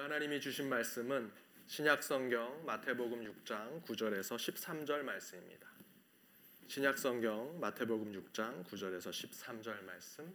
오늘 0.00 0.12
하나님이 0.14 0.40
주신 0.40 0.66
말씀은 0.70 1.30
신약 1.66 2.02
성경 2.02 2.64
마태복음 2.64 3.22
6장 3.22 3.84
9절에서 3.84 4.34
13절 4.36 5.02
말씀입니다. 5.02 5.68
신약 6.68 6.96
성경 6.96 7.60
마태복음 7.60 8.10
6장 8.10 8.64
9절에서 8.64 9.10
13절 9.10 9.84
말씀 9.84 10.34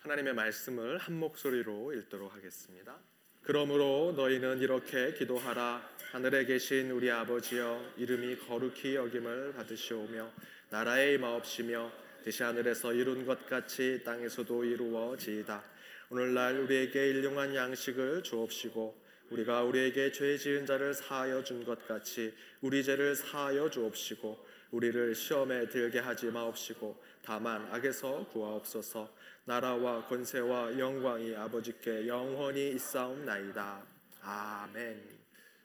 하나님의 0.00 0.34
말씀을 0.34 0.98
한 0.98 1.20
목소리로 1.20 1.92
읽도록 1.92 2.34
하겠습니다. 2.34 2.98
그러므로 3.42 4.12
너희는 4.16 4.58
이렇게 4.58 5.12
기도하라 5.12 5.88
하늘에 6.10 6.44
계신 6.44 6.90
우리 6.90 7.08
아버지여 7.08 7.92
이름이 7.98 8.38
거룩히 8.48 8.96
여김을 8.96 9.52
받으시오며 9.52 10.32
나라의 10.70 11.14
임하옵시며 11.14 11.92
대시 12.24 12.42
하늘에서 12.42 12.92
이룬 12.92 13.24
것 13.24 13.46
같이 13.46 14.02
땅에서도 14.04 14.64
이루어지이다 14.64 15.75
오늘날 16.10 16.58
우리에게 16.60 17.08
일용한 17.10 17.54
양식을 17.54 18.22
주옵시고 18.22 19.06
우리가 19.30 19.64
우리에게 19.64 20.12
죄 20.12 20.36
지은 20.38 20.64
자를 20.64 20.94
사하여 20.94 21.42
준 21.42 21.64
것 21.64 21.86
같이 21.88 22.32
우리 22.60 22.84
죄를 22.84 23.16
사하여 23.16 23.68
주옵시고 23.70 24.46
우리를 24.70 25.14
시험에 25.14 25.68
들게 25.68 25.98
하지 25.98 26.26
마옵시고 26.26 27.02
다만 27.22 27.66
악에서 27.72 28.26
구하옵소서 28.28 29.12
나라와 29.44 30.04
권세와 30.06 30.78
영광이 30.78 31.34
아버지께 31.34 32.06
영원히 32.06 32.70
있사옵나이다 32.70 33.82
아멘. 34.22 35.16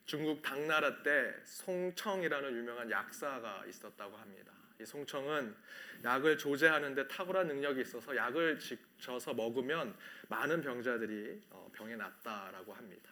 중국 0.06 0.42
당나라 0.42 1.02
때 1.04 1.34
송청이라는 1.46 2.58
유명한 2.58 2.90
약사가 2.90 3.64
있었다고 3.68 4.18
합니다. 4.18 4.61
이 4.82 4.86
송청은 4.86 5.56
약을 6.04 6.38
조제하는데 6.38 7.08
탁월한 7.08 7.48
능력이 7.48 7.82
있어서 7.82 8.16
약을 8.16 8.58
지쳐서 8.60 9.34
먹으면 9.36 9.96
많은 10.28 10.62
병자들이 10.62 11.42
어, 11.52 11.70
병에 11.74 11.96
낫다라고 11.96 12.74
합니다. 12.74 13.12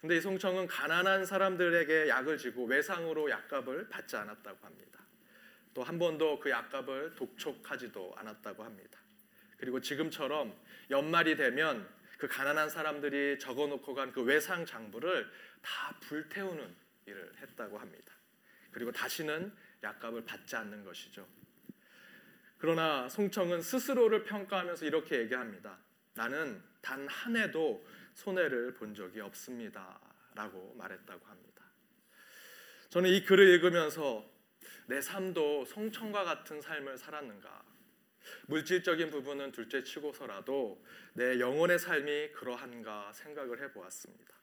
근데 0.00 0.16
이 0.16 0.20
송청은 0.20 0.66
가난한 0.66 1.24
사람들에게 1.24 2.08
약을 2.08 2.38
지고 2.38 2.64
외상으로 2.66 3.30
약값을 3.30 3.88
받지 3.88 4.16
않았다고 4.16 4.58
합니다. 4.66 4.98
또 5.74 5.82
한 5.82 5.98
번도 5.98 6.40
그 6.40 6.50
약값을 6.50 7.14
독촉하지도 7.14 8.14
않았다고 8.16 8.64
합니다. 8.64 8.98
그리고 9.56 9.80
지금처럼 9.80 10.52
연말이 10.90 11.36
되면 11.36 11.88
그 12.18 12.26
가난한 12.26 12.68
사람들이 12.68 13.38
적어놓고 13.38 13.94
간 13.94 14.12
그 14.12 14.22
외상 14.22 14.66
장부를 14.66 15.30
다 15.62 15.96
불태우는 16.00 16.74
일을 17.06 17.32
했다고 17.40 17.78
합니다. 17.78 18.12
그리고 18.72 18.90
다시는 18.90 19.52
약값을 19.82 20.24
받지 20.24 20.56
않는 20.56 20.84
것이죠. 20.84 21.26
그러나 22.58 23.08
송청은 23.08 23.62
스스로를 23.62 24.24
평가하면서 24.24 24.84
이렇게 24.86 25.18
얘기합니다. 25.20 25.78
나는 26.14 26.62
단 26.80 27.06
한 27.06 27.36
해도 27.36 27.84
손해를 28.14 28.74
본 28.74 28.94
적이 28.94 29.20
없습니다. 29.20 30.00
라고 30.34 30.74
말했다고 30.78 31.26
합니다. 31.26 31.64
저는 32.90 33.10
이 33.10 33.24
글을 33.24 33.48
읽으면서 33.48 34.24
내 34.86 35.00
삶도 35.00 35.66
송청과 35.66 36.24
같은 36.24 36.60
삶을 36.60 36.96
살았는가? 36.96 37.64
물질적인 38.46 39.10
부분은 39.10 39.52
둘째 39.52 39.82
치고서라도 39.82 40.84
내 41.14 41.40
영혼의 41.40 41.78
삶이 41.78 42.32
그러한가 42.32 43.12
생각을 43.12 43.62
해보았습니다. 43.62 44.34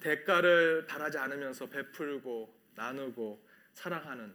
대가를 0.00 0.86
바라지 0.86 1.18
않으면서 1.18 1.68
베풀고 1.68 2.72
나누고 2.74 3.45
사랑하는 3.76 4.34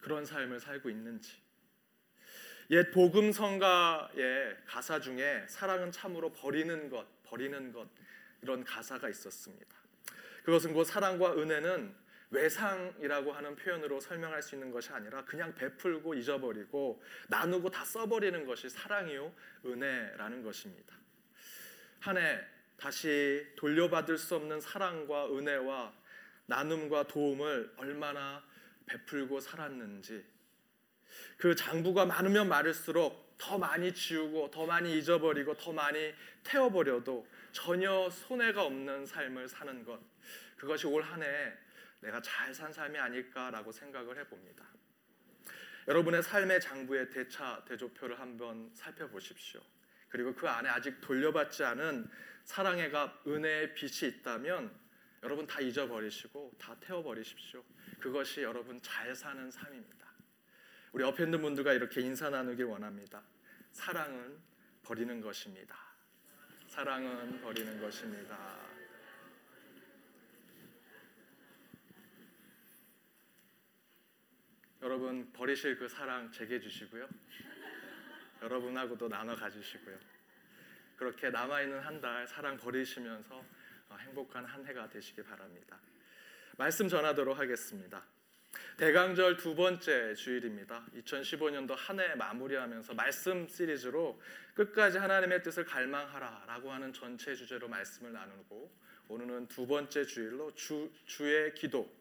그런 0.00 0.24
삶을 0.24 0.58
살고 0.58 0.88
있는지 0.88 1.32
옛 2.70 2.90
복음 2.90 3.30
성가의 3.30 4.56
가사 4.66 4.98
중에 4.98 5.44
사랑은 5.48 5.92
참으로 5.92 6.32
버리는 6.32 6.88
것, 6.88 7.06
버리는 7.24 7.72
것 7.72 7.86
이런 8.40 8.64
가사가 8.64 9.10
있었습니다. 9.10 9.76
그것은 10.44 10.72
곧 10.72 10.84
사랑과 10.84 11.34
은혜는 11.34 11.94
외상이라고 12.30 13.32
하는 13.32 13.54
표현으로 13.54 14.00
설명할 14.00 14.42
수 14.42 14.54
있는 14.54 14.70
것이 14.70 14.90
아니라 14.90 15.24
그냥 15.26 15.54
베풀고 15.54 16.14
잊어버리고 16.14 17.02
나누고 17.28 17.70
다 17.70 17.84
써버리는 17.84 18.46
것이 18.46 18.70
사랑이요 18.70 19.32
은혜라는 19.66 20.42
것입니다. 20.42 20.96
한 22.00 22.16
해 22.16 22.40
다시 22.78 23.46
돌려받을 23.56 24.16
수 24.16 24.34
없는 24.36 24.60
사랑과 24.60 25.26
은혜와 25.26 25.92
나눔과 26.46 27.04
도움을 27.04 27.74
얼마나 27.76 28.42
베풀고 28.86 29.40
살았는지 29.40 30.24
그 31.38 31.54
장부가 31.54 32.06
많으면 32.06 32.48
많을수록 32.48 33.36
더 33.38 33.58
많이 33.58 33.92
지우고 33.92 34.50
더 34.50 34.66
많이 34.66 34.98
잊어버리고 34.98 35.56
더 35.56 35.72
많이 35.72 36.14
태워버려도 36.44 37.26
전혀 37.52 38.08
손해가 38.10 38.64
없는 38.64 39.06
삶을 39.06 39.48
사는 39.48 39.84
것 39.84 40.00
그것이 40.56 40.86
올 40.86 41.02
한 41.02 41.22
해 41.22 41.52
내가 42.00 42.20
잘 42.20 42.54
산 42.54 42.72
삶이 42.72 42.98
아닐까라고 42.98 43.72
생각을 43.72 44.18
해봅니다. 44.18 44.64
여러분의 45.88 46.22
삶의 46.22 46.60
장부의 46.60 47.10
대차 47.10 47.64
대조표를 47.66 48.18
한번 48.20 48.70
살펴보십시오. 48.74 49.60
그리고 50.08 50.34
그 50.34 50.48
안에 50.48 50.68
아직 50.68 51.00
돌려받지 51.00 51.64
않은 51.64 52.08
사랑의 52.44 52.90
값, 52.90 53.26
은혜의 53.26 53.74
빛이 53.74 54.10
있다면 54.10 54.70
여러분 55.22 55.46
다 55.46 55.60
잊어버리시고 55.60 56.52
다 56.58 56.76
태워버리십시오. 56.80 57.64
그것이 58.04 58.42
여러분 58.42 58.78
잘 58.82 59.16
사는 59.16 59.50
삶입니다. 59.50 60.06
우리 60.92 61.02
옆에 61.02 61.24
있는 61.24 61.40
분들과 61.40 61.72
이렇게 61.72 62.02
인사 62.02 62.28
나누길 62.28 62.66
원합니다. 62.66 63.22
사랑은 63.72 64.38
버리는 64.82 65.22
것입니다. 65.22 65.74
사랑은 66.68 67.40
버리는 67.40 67.80
것입니다. 67.80 68.58
여러분 74.82 75.32
버리실 75.32 75.78
그 75.78 75.88
사랑 75.88 76.30
제게 76.30 76.60
주시고요. 76.60 77.08
여러분하고도 78.42 79.08
나눠 79.08 79.34
가지시고요. 79.34 79.98
그렇게 80.98 81.30
남아 81.30 81.62
있는 81.62 81.80
한 81.80 82.02
달 82.02 82.28
사랑 82.28 82.58
버리시면서 82.58 83.42
행복한 83.98 84.44
한 84.44 84.66
해가 84.66 84.90
되시기 84.90 85.22
바랍니다. 85.22 85.80
말씀 86.56 86.88
전하도록 86.88 87.36
하겠습니다. 87.36 88.04
대강절 88.76 89.36
두 89.36 89.56
번째 89.56 90.14
주일입니다. 90.14 90.84
2015년도 90.96 91.74
한 91.76 91.98
해 91.98 92.14
마무리하면서 92.14 92.94
말씀 92.94 93.48
시리즈로 93.48 94.20
끝까지 94.54 94.98
하나님의 94.98 95.42
뜻을 95.42 95.64
갈망하라라고 95.64 96.70
하는 96.70 96.92
전체 96.92 97.34
주제로 97.34 97.68
말씀을 97.68 98.12
나누고 98.12 98.70
오늘은 99.08 99.48
두 99.48 99.66
번째 99.66 100.04
주일로 100.04 100.54
주, 100.54 100.90
주의 101.06 101.52
기도 101.54 101.92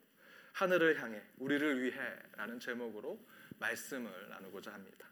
하늘을 0.54 1.02
향해 1.02 1.22
우리를 1.38 1.82
위해라는 1.82 2.60
제목으로 2.60 3.20
말씀을 3.60 4.30
나누고자 4.30 4.72
합니다. 4.72 5.08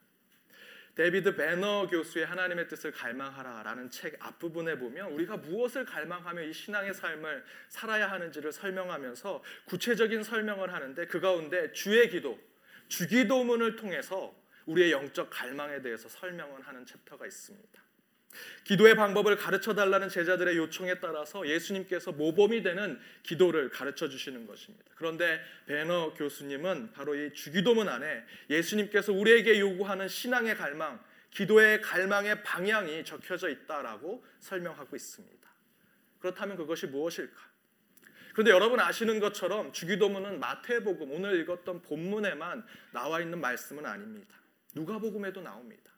데비드 0.95 1.35
베너 1.35 1.87
교수의 1.87 2.25
하나님의 2.25 2.67
뜻을 2.67 2.91
갈망하라라는 2.91 3.89
책 3.89 4.17
앞부분에 4.19 4.77
보면 4.77 5.11
우리가 5.13 5.37
무엇을 5.37 5.85
갈망하며 5.85 6.43
이 6.43 6.53
신앙의 6.53 6.93
삶을 6.93 7.43
살아야 7.69 8.11
하는지를 8.11 8.51
설명하면서 8.51 9.43
구체적인 9.65 10.23
설명을 10.23 10.73
하는데 10.73 11.05
그 11.07 11.19
가운데 11.19 11.71
주의 11.71 12.09
기도, 12.09 12.39
주기도문을 12.89 13.77
통해서 13.77 14.35
우리의 14.65 14.91
영적 14.91 15.29
갈망에 15.29 15.81
대해서 15.81 16.09
설명을 16.09 16.61
하는 16.61 16.85
chapter가 16.85 17.25
있습니다. 17.25 17.90
기도의 18.63 18.95
방법을 18.95 19.37
가르쳐 19.37 19.73
달라는 19.73 20.09
제자들의 20.09 20.57
요청에 20.57 20.99
따라서 20.99 21.47
예수님께서 21.47 22.11
모범이 22.11 22.63
되는 22.63 22.99
기도를 23.23 23.69
가르쳐 23.69 24.07
주시는 24.07 24.47
것입니다. 24.47 24.85
그런데 24.95 25.41
베너 25.65 26.13
교수님은 26.13 26.91
바로 26.93 27.15
이 27.15 27.33
주기도문 27.33 27.89
안에 27.89 28.23
예수님께서 28.49 29.13
우리에게 29.13 29.59
요구하는 29.59 30.07
신앙의 30.07 30.55
갈망, 30.55 30.99
기도의 31.31 31.81
갈망의 31.81 32.43
방향이 32.43 33.03
적혀져 33.03 33.49
있다라고 33.49 34.23
설명하고 34.39 34.95
있습니다. 34.95 35.49
그렇다면 36.19 36.57
그것이 36.57 36.87
무엇일까? 36.87 37.51
그런데 38.33 38.51
여러분 38.51 38.79
아시는 38.79 39.19
것처럼 39.19 39.73
주기도문은 39.73 40.39
마태복음 40.39 41.11
오늘 41.11 41.41
읽었던 41.41 41.81
본문에만 41.81 42.65
나와 42.91 43.19
있는 43.19 43.41
말씀은 43.41 43.85
아닙니다. 43.85 44.35
누가복음에도 44.73 45.41
나옵니다. 45.41 45.90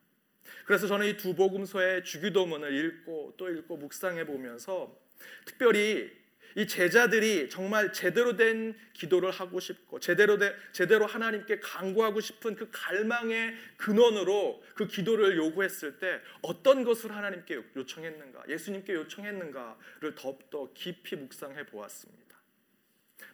그래서 0.66 0.88
저는 0.88 1.08
이 1.08 1.18
두 1.18 1.36
복음서의 1.36 2.04
주기도문을 2.04 2.74
읽고 2.74 3.36
또 3.38 3.50
읽고 3.50 3.78
묵상해 3.78 4.26
보면서 4.26 4.98
특별히 5.46 6.12
이 6.56 6.68
제자들이 6.68 7.50
정말 7.50 7.92
제대로 7.94 8.36
된 8.36 8.78
기도를 8.94 9.32
하고 9.32 9.60
싶고 9.60 10.00
제대로 10.00 10.38
되, 10.38 10.56
제대로 10.72 11.06
하나님께 11.06 11.60
간구하고 11.60 12.20
싶은 12.20 12.56
그 12.56 12.70
갈망의 12.72 13.56
근원으로 13.78 14.64
그 14.76 14.88
기도를 14.88 15.36
요구했을 15.38 16.00
때 16.00 16.22
어떤 16.42 16.84
것을 16.84 17.16
하나님께 17.16 17.60
요청했는가, 17.76 18.44
예수님께 18.50 18.94
요청했는가를 18.94 20.16
더욱더 20.16 20.72
깊이 20.74 21.16
묵상해 21.16 21.66
보았습니다. 21.66 22.24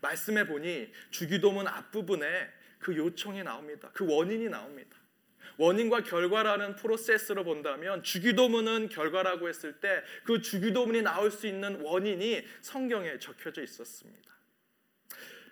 말씀해 0.02 0.48
보니 0.48 0.92
주기도문 1.10 1.68
앞부분에 1.68 2.50
그 2.80 2.96
요청이 2.96 3.44
나옵니다. 3.44 3.92
그 3.94 4.06
원인이 4.10 4.48
나옵니다. 4.48 4.99
원인과 5.58 6.04
결과라는 6.04 6.76
프로세스로 6.76 7.44
본다면 7.44 8.04
주기도문은 8.04 8.90
결과라고 8.90 9.48
했을 9.50 9.74
때 9.80 9.90
그 10.24 10.42
주기도문이 10.42 11.02
나올 11.02 11.32
수 11.32 11.48
있는 11.48 11.82
원인이 11.82 12.46
성경에 12.62 13.20
적혀져 13.20 13.64
있었습니다. 13.64 14.30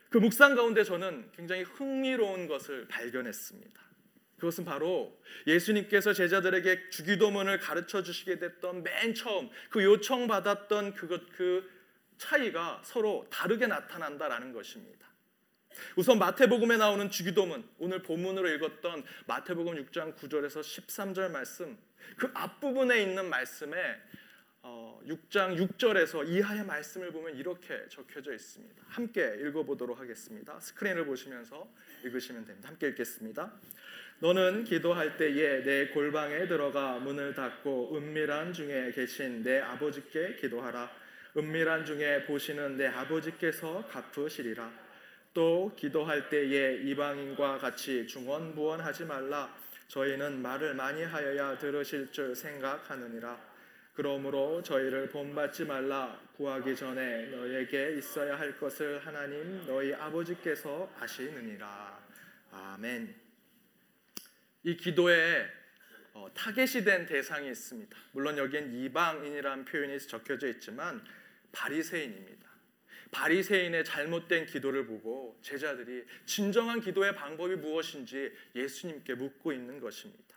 그 0.09 0.17
묵상 0.17 0.55
가운데 0.55 0.83
저는 0.83 1.31
굉장히 1.35 1.63
흥미로운 1.63 2.47
것을 2.47 2.87
발견했습니다. 2.87 3.81
그것은 4.37 4.65
바로 4.65 5.19
예수님께서 5.47 6.13
제자들에게 6.13 6.89
주기도문을 6.91 7.57
가르쳐 7.59 8.03
주시게 8.03 8.37
됐던 8.37 8.83
맨 8.83 9.15
처음 9.15 9.49
그 9.69 9.83
요청 9.83 10.27
받았던 10.27 10.93
그것 10.93 11.27
그 11.35 11.67
차이가 12.17 12.81
서로 12.85 13.27
다르게 13.31 13.67
나타난다라는 13.67 14.53
것입니다. 14.53 15.06
우선 15.95 16.19
마태복음에 16.19 16.77
나오는 16.77 17.09
주기도문 17.09 17.67
오늘 17.79 18.01
본문으로 18.03 18.47
읽었던 18.49 19.03
마태복음 19.27 19.75
6장 19.85 20.15
9절에서 20.15 20.61
13절 20.61 21.31
말씀 21.31 21.77
그 22.17 22.29
앞부분에 22.33 23.01
있는 23.01 23.29
말씀에 23.29 23.77
어, 24.69 24.99
6장 25.07 25.55
6절에서 25.55 26.27
이하의 26.27 26.65
말씀을 26.65 27.11
보면 27.11 27.37
이렇게 27.37 27.87
적혀져 27.89 28.33
있습니다. 28.33 28.83
함께 28.87 29.37
읽어보도록 29.39 29.99
하겠습니다. 29.99 30.59
스크린을 30.59 31.05
보시면서 31.05 31.71
읽으시면 32.03 32.45
됩니다. 32.45 32.67
함께 32.67 32.89
읽겠습니다. 32.89 33.53
너는 34.19 34.65
기도할 34.65 35.15
때에 35.15 35.63
내 35.63 35.87
골방에 35.89 36.47
들어가 36.47 36.97
문을 36.99 37.33
닫고 37.33 37.95
은밀한 37.95 38.51
중에 38.51 38.91
계신 38.91 39.43
내 39.43 39.59
아버지께 39.59 40.35
기도하라. 40.41 40.91
은밀한 41.37 41.85
중에 41.85 42.25
보시는 42.25 42.77
내 42.77 42.87
아버지께서 42.87 43.87
갚으시리라. 43.87 44.86
또 45.33 45.73
기도할 45.75 46.29
때에 46.29 46.77
이방인과 46.83 47.59
같이 47.59 48.07
중언부언하지 48.07 49.05
말라. 49.05 49.55
저희는 49.87 50.41
말을 50.41 50.73
많이 50.73 51.03
하여야 51.03 51.57
들으실 51.57 52.11
줄 52.11 52.35
생각하느니라. 52.35 53.39
그러므로 53.93 54.61
저희를 54.61 55.09
본받지 55.09 55.65
말라. 55.65 56.19
구하기 56.35 56.75
전에 56.75 57.27
너에게 57.27 57.95
있어야 57.97 58.37
할 58.37 58.57
것을 58.57 58.99
하나님 59.05 59.65
너희 59.65 59.93
아버지께서 59.93 60.91
아시느니라. 60.99 61.99
아멘. 62.51 63.15
이 64.63 64.77
기도에 64.77 65.47
어, 66.13 66.27
타겟이 66.33 66.83
된 66.83 67.05
대상이 67.05 67.49
있습니다. 67.49 67.95
물론 68.11 68.37
여기엔 68.37 68.73
이방인이라는 68.73 69.65
표현이 69.65 69.99
적혀져 69.99 70.47
있지만 70.47 71.03
바리새인입니다. 71.51 72.46
바리새인의 73.11 73.85
잘못된 73.85 74.45
기도를 74.45 74.85
보고 74.85 75.37
제자들이 75.41 76.03
진정한 76.25 76.81
기도의 76.81 77.15
방법이 77.15 77.55
무엇인지 77.55 78.31
예수님께 78.55 79.15
묻고 79.15 79.53
있는 79.53 79.79
것입니다. 79.79 80.35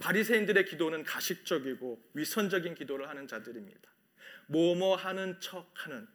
바리새인들의 0.00 0.64
기도는 0.64 1.04
가식적이고 1.04 2.02
위선적인 2.14 2.74
기도를 2.74 3.08
하는 3.08 3.26
자들입니다. 3.26 3.90
뭐뭐 4.46 4.96
하는 4.96 5.38
척하는 5.40 6.06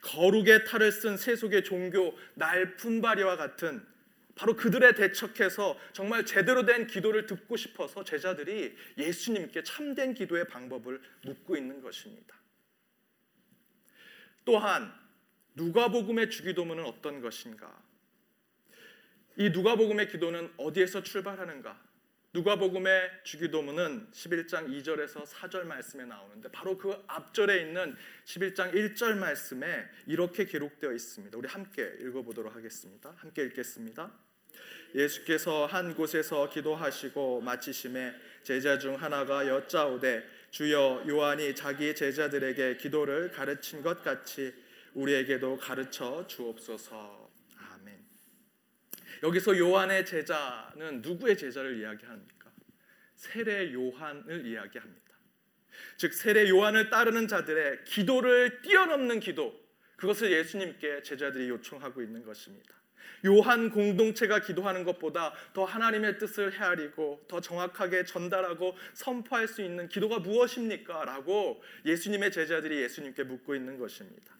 거룩의 0.00 0.64
탈을 0.64 0.90
쓴 0.92 1.16
세속의 1.16 1.64
종교 1.64 2.16
날품바리와 2.34 3.36
같은 3.36 3.86
바로 4.34 4.56
그들에 4.56 4.94
대척해서 4.94 5.78
정말 5.92 6.26
제대로 6.26 6.64
된 6.64 6.86
기도를 6.86 7.26
듣고 7.26 7.56
싶어서 7.56 8.02
제자들이 8.02 8.74
예수님께 8.98 9.62
참된 9.62 10.12
기도의 10.14 10.48
방법을 10.48 11.00
묻고 11.22 11.56
있는 11.56 11.80
것입니다. 11.80 12.34
또한 14.44 14.92
누가복음의 15.54 16.30
주기도문은 16.30 16.84
어떤 16.84 17.20
것인가? 17.20 17.82
이 19.36 19.50
누가복음의 19.50 20.08
기도는 20.08 20.52
어디에서 20.56 21.02
출발하는가? 21.02 21.82
누가복음의 22.34 23.10
주기도문은 23.22 24.08
11장 24.10 24.68
2절에서 24.68 25.24
4절 25.24 25.66
말씀에 25.66 26.04
나오는데 26.04 26.50
바로 26.50 26.76
그 26.76 27.00
앞절에 27.06 27.60
있는 27.60 27.96
11장 28.24 28.74
1절 28.74 29.16
말씀에 29.16 29.88
이렇게 30.06 30.44
기록되어 30.44 30.92
있습니다. 30.92 31.38
우리 31.38 31.46
함께 31.46 31.96
읽어보도록 32.00 32.56
하겠습니다. 32.56 33.14
함께 33.18 33.44
읽겠습니다. 33.44 34.12
예수께서 34.96 35.66
한 35.66 35.94
곳에서 35.94 36.48
기도하시고 36.48 37.40
마치심에 37.40 38.14
제자 38.42 38.78
중 38.78 39.00
하나가 39.00 39.46
여짜오되 39.46 40.24
주여 40.54 41.02
요한이 41.08 41.56
자기 41.56 41.96
제자들에게 41.96 42.76
기도를 42.76 43.32
가르친 43.32 43.82
것 43.82 44.04
같이 44.04 44.54
우리에게도 44.92 45.56
가르쳐 45.56 46.24
주옵소서. 46.28 47.28
아멘. 47.56 47.98
여기서 49.24 49.58
요한의 49.58 50.06
제자는 50.06 51.02
누구의 51.02 51.36
제자를 51.36 51.80
이야기합니까? 51.80 52.52
세례 53.16 53.72
요한을 53.72 54.46
이야기합니다. 54.46 55.12
즉 55.96 56.14
세례 56.14 56.48
요한을 56.48 56.88
따르는 56.88 57.26
자들의 57.26 57.82
기도를 57.82 58.62
뛰어넘는 58.62 59.18
기도 59.18 59.60
그것을 59.96 60.30
예수님께 60.30 61.02
제자들이 61.02 61.48
요청하고 61.48 62.00
있는 62.00 62.24
것입니다. 62.24 62.76
요한 63.26 63.70
공동체가 63.70 64.40
기도하는 64.40 64.84
것보다 64.84 65.32
더 65.52 65.64
하나님의 65.64 66.18
뜻을 66.18 66.52
헤아리고 66.52 67.24
더 67.28 67.40
정확하게 67.40 68.04
전달하고 68.04 68.76
선포할 68.94 69.48
수 69.48 69.62
있는 69.62 69.88
기도가 69.88 70.18
무엇입니까? 70.18 71.04
라고 71.04 71.62
예수님의 71.86 72.32
제자들이 72.32 72.82
예수님께 72.82 73.24
묻고 73.24 73.54
있는 73.54 73.78
것입니다. 73.78 74.34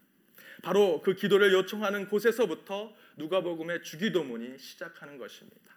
바로 0.62 1.02
그 1.02 1.14
기도를 1.14 1.52
요청하는 1.52 2.08
곳에서부터 2.08 2.94
누가복음의 3.16 3.82
주기도문이 3.82 4.58
시작하는 4.58 5.19
것입니다. 5.19 5.75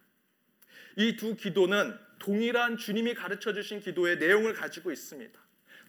이 0.97 1.15
두 1.15 1.35
기도는 1.35 1.97
동일한 2.19 2.77
주님이 2.77 3.13
가르쳐 3.13 3.53
주신 3.53 3.79
기도의 3.79 4.17
내용을 4.17 4.53
가지고 4.53 4.91
있습니다. 4.91 5.39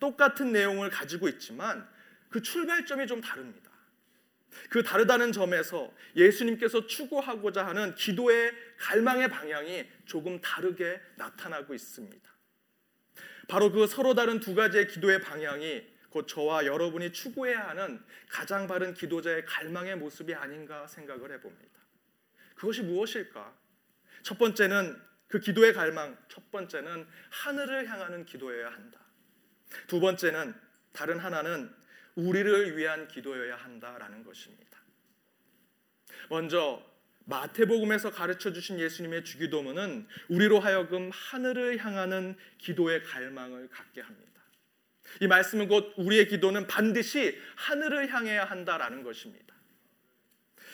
똑같은 0.01 0.53
내용을 0.53 0.91
가지고 0.91 1.29
있지만 1.29 1.89
그 2.29 2.43
출발점이 2.43 3.07
좀 3.07 3.21
다릅니다. 3.21 3.68
그 4.71 4.83
다르다는 4.83 5.33
점에서 5.33 5.93
예수님께서 6.17 6.87
추구하고자 6.87 7.67
하는 7.67 7.95
기도의 7.95 8.53
갈망의 8.79 9.29
방향이 9.29 9.89
조금 10.05 10.41
다르게 10.41 11.01
나타나고 11.17 11.75
있습니다. 11.75 12.29
바로 13.49 13.73
그 13.73 13.87
서로 13.87 14.15
다른 14.15 14.41
두 14.41 14.55
가지의 14.55 14.89
기도의 14.89 15.21
방향이 15.23 15.87
곧 16.11 16.27
저와 16.27 16.67
여러분이 16.67 17.13
추구해야 17.13 17.69
하는 17.69 18.03
가장 18.29 18.67
바른 18.67 18.95
기도자의 18.95 19.45
갈망의 19.45 19.97
모습이 19.97 20.35
아닌가 20.35 20.87
생각을 20.87 21.33
해봅니다. 21.33 21.79
그것이 22.55 22.83
무엇일까? 22.83 23.55
첫 24.23 24.39
번째는 24.39 25.01
그 25.29 25.41
기도의 25.41 25.75
갈망, 25.75 26.17
첫 26.29 26.51
번째는 26.51 27.07
하늘을 27.31 27.89
향하는 27.89 28.25
기도여야 28.25 28.71
한다. 28.71 29.01
두 29.87 30.01
번째는 30.01 30.55
다른 30.93 31.19
하나는 31.19 31.75
우리를 32.19 32.77
위한 32.77 33.07
기도여야 33.07 33.55
한다라는 33.55 34.25
것입니다. 34.25 34.79
먼저 36.29 36.85
마태복음에서 37.27 38.11
가르쳐 38.11 38.53
주신 38.53 38.81
예수님의 38.81 39.25
주기도문은 39.25 40.09
우리로 40.29 40.59
하여금 40.59 41.11
하늘을 41.13 41.79
향하는 41.79 42.37
기도의 42.59 43.05
갈망을 43.05 43.69
갖게 43.69 44.01
합니다. 44.01 44.29
이 45.21 45.29
말씀은 45.29 45.69
곧 45.69 45.95
우리의 45.97 46.27
기도는 46.27 46.67
반드시 46.67 47.39
하늘을 47.55 48.13
향해야 48.13 48.45
한다라는 48.45 49.05
것입니다. 49.05 49.55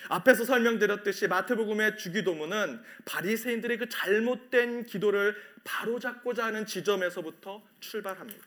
앞에서 0.08 0.44
설명드렸듯이 0.44 1.28
마태복음의 1.28 1.98
주기도문은 1.98 2.82
바리새인들의 3.04 3.78
그 3.78 3.88
잘못된 3.88 4.86
기도를 4.86 5.36
바로잡고자 5.64 6.46
하는 6.46 6.66
지점에서부터 6.66 7.62
출발합니다. 7.80 8.46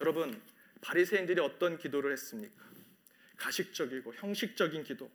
여러분, 0.00 0.40
바리새인들이 0.80 1.40
어떤 1.40 1.78
기도를 1.78 2.12
했습니까? 2.12 2.64
가식적이고 3.36 4.14
형식적인 4.14 4.84
기도. 4.84 5.10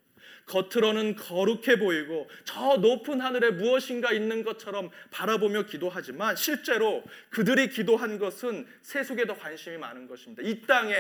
겉으로는 0.45 1.15
거룩해 1.15 1.79
보이고 1.79 2.29
저 2.43 2.77
높은 2.77 3.21
하늘에 3.21 3.51
무엇인가 3.51 4.11
있는 4.11 4.43
것처럼 4.43 4.89
바라보며 5.09 5.65
기도하지만 5.65 6.35
실제로 6.35 7.03
그들이 7.29 7.69
기도한 7.69 8.19
것은 8.19 8.67
세속에 8.81 9.25
더 9.25 9.35
관심이 9.35 9.77
많은 9.77 10.07
것입니다. 10.07 10.43
이 10.43 10.61
땅에 10.61 10.95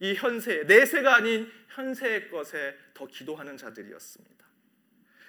이 0.00 0.14
현세 0.14 0.64
내세가 0.64 1.16
아닌 1.16 1.50
현세의 1.68 2.30
것에 2.30 2.76
더 2.94 3.06
기도하는 3.06 3.56
자들이었습니다. 3.56 4.46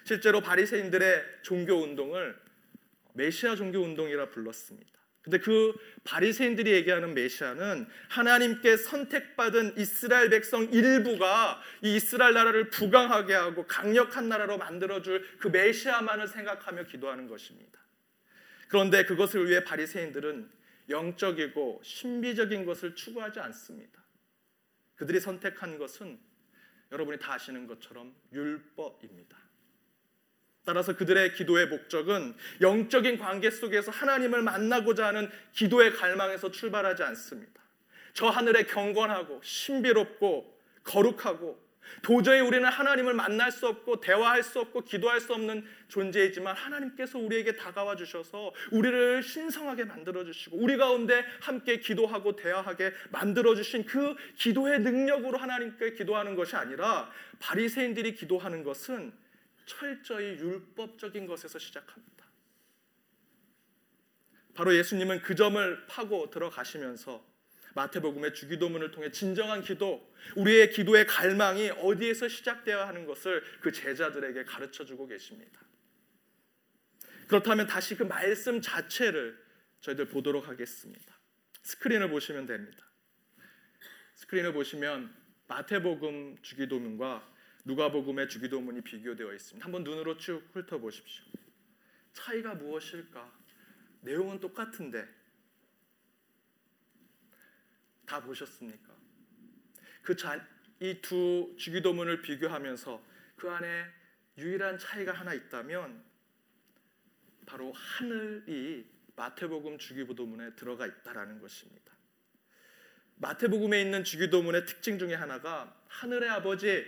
실제로 0.04 0.40
바리새인들의 0.40 1.24
종교 1.42 1.74
운동을 1.74 2.36
메시아 3.14 3.54
종교 3.56 3.80
운동이라 3.80 4.30
불렀습니다. 4.30 4.92
근데 5.24 5.38
그 5.38 5.74
바리새인들이 6.04 6.70
얘기하는 6.72 7.14
메시아는 7.14 7.88
하나님께 8.10 8.76
선택받은 8.76 9.78
이스라엘 9.78 10.28
백성 10.28 10.64
일부가 10.64 11.62
이 11.82 11.96
이스라엘 11.96 12.34
나라를 12.34 12.68
부강하게 12.68 13.32
하고 13.32 13.66
강력한 13.66 14.28
나라로 14.28 14.58
만들어 14.58 15.00
줄그 15.00 15.48
메시아만을 15.48 16.28
생각하며 16.28 16.84
기도하는 16.84 17.26
것입니다. 17.26 17.80
그런데 18.68 19.04
그것을 19.06 19.48
위해 19.48 19.64
바리새인들은 19.64 20.50
영적이고 20.90 21.80
신비적인 21.82 22.66
것을 22.66 22.94
추구하지 22.94 23.40
않습니다. 23.40 24.04
그들이 24.96 25.20
선택한 25.20 25.78
것은 25.78 26.20
여러분이 26.92 27.18
다 27.18 27.32
아시는 27.32 27.66
것처럼 27.66 28.14
율법입니다. 28.30 29.43
따라서 30.64 30.96
그들의 30.96 31.34
기도의 31.34 31.66
목적은 31.66 32.34
영적인 32.60 33.18
관계 33.18 33.50
속에서 33.50 33.90
하나님을 33.90 34.42
만나고자 34.42 35.06
하는 35.08 35.30
기도의 35.52 35.92
갈망에서 35.92 36.50
출발하지 36.50 37.02
않습니다. 37.02 37.62
저 38.14 38.28
하늘에 38.28 38.64
경건하고 38.64 39.40
신비롭고 39.42 40.54
거룩하고 40.84 41.64
도저히 42.02 42.40
우리는 42.40 42.66
하나님을 42.66 43.12
만날 43.12 43.52
수 43.52 43.66
없고 43.66 44.00
대화할 44.00 44.42
수 44.42 44.60
없고 44.60 44.82
기도할 44.82 45.20
수 45.20 45.34
없는 45.34 45.64
존재이지만 45.88 46.56
하나님께서 46.56 47.18
우리에게 47.18 47.56
다가와 47.56 47.96
주셔서 47.96 48.52
우리를 48.70 49.22
신성하게 49.22 49.84
만들어 49.84 50.24
주시고 50.24 50.56
우리 50.56 50.76
가운데 50.76 51.24
함께 51.40 51.78
기도하고 51.78 52.36
대화하게 52.36 52.92
만들어 53.10 53.54
주신 53.54 53.84
그 53.84 54.14
기도의 54.36 54.80
능력으로 54.80 55.36
하나님께 55.38 55.92
기도하는 55.92 56.34
것이 56.34 56.56
아니라 56.56 57.10
바리새인들이 57.38 58.14
기도하는 58.14 58.64
것은 58.64 59.12
철저히 59.66 60.36
율법적인 60.38 61.26
것에서 61.26 61.58
시작합니다. 61.58 62.24
바로 64.54 64.74
예수님은 64.76 65.22
그 65.22 65.34
점을 65.34 65.86
파고 65.86 66.30
들어가시면서 66.30 67.34
마태복음의 67.74 68.34
주기도문을 68.34 68.92
통해 68.92 69.10
진정한 69.10 69.62
기도, 69.62 70.14
우리의 70.36 70.70
기도의 70.70 71.06
갈망이 71.06 71.70
어디에서 71.70 72.28
시작되어야 72.28 72.86
하는 72.86 73.04
것을 73.04 73.42
그 73.60 73.72
제자들에게 73.72 74.44
가르쳐 74.44 74.84
주고 74.84 75.06
계십니다. 75.06 75.60
그렇다면 77.26 77.66
다시 77.66 77.96
그 77.96 78.04
말씀 78.04 78.60
자체를 78.60 79.42
저희들 79.80 80.06
보도록 80.06 80.48
하겠습니다. 80.48 81.18
스크린을 81.62 82.10
보시면 82.10 82.46
됩니다. 82.46 82.86
스크린을 84.14 84.52
보시면 84.52 85.12
마태복음 85.48 86.38
주기도문과 86.42 87.33
누가복음의 87.64 88.28
주기도문이 88.28 88.82
비교되어 88.82 89.32
있습니다. 89.32 89.64
한번 89.64 89.84
눈으로 89.84 90.16
쭉 90.18 90.42
훑어 90.52 90.78
보십시오. 90.78 91.24
차이가 92.12 92.54
무엇일까? 92.54 93.32
내용은 94.02 94.38
똑같은데 94.38 95.08
다 98.06 98.20
보셨습니까? 98.20 98.94
그이 100.02 101.00
두 101.00 101.54
주기도문을 101.58 102.20
비교하면서 102.20 103.02
그 103.36 103.50
안에 103.50 103.86
유일한 104.36 104.78
차이가 104.78 105.12
하나 105.12 105.32
있다면 105.32 106.04
바로 107.46 107.72
하늘이 107.72 108.86
마태복음 109.16 109.78
주기도문에 109.78 110.54
들어가 110.54 110.86
있다라는 110.86 111.38
것입니다. 111.40 111.94
마태복음에 113.16 113.80
있는 113.80 114.04
주기도문의 114.04 114.66
특징 114.66 114.98
중에 114.98 115.14
하나가 115.14 115.80
하늘의 115.86 116.28
아버지 116.28 116.84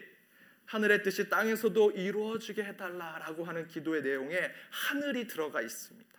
하늘의 0.66 1.02
뜻이 1.02 1.28
땅에서도 1.28 1.92
이루어지게 1.92 2.62
해달라라고 2.62 3.44
하는 3.44 3.66
기도의 3.68 4.02
내용에 4.02 4.50
하늘이 4.70 5.26
들어가 5.26 5.60
있습니다. 5.62 6.16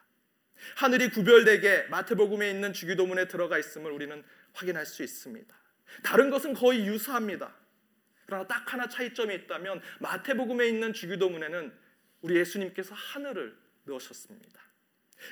하늘이 0.75 1.09
구별되게 1.09 1.83
마태복음에 1.89 2.49
있는 2.49 2.73
주기도문에 2.73 3.27
들어가 3.27 3.57
있음을 3.57 3.91
우리는 3.91 4.23
확인할 4.53 4.85
수 4.85 5.03
있습니다. 5.03 5.55
다른 6.03 6.29
것은 6.29 6.53
거의 6.53 6.85
유사합니다. 6.87 7.53
그러나 8.25 8.45
딱 8.47 8.73
하나 8.73 8.87
차이점이 8.87 9.33
있다면 9.35 9.81
마태복음에 9.99 10.67
있는 10.67 10.93
주기도문에는 10.93 11.71
우리 12.21 12.35
예수님께서 12.37 12.93
하늘을 12.95 13.55
넣으셨습니다. 13.85 14.61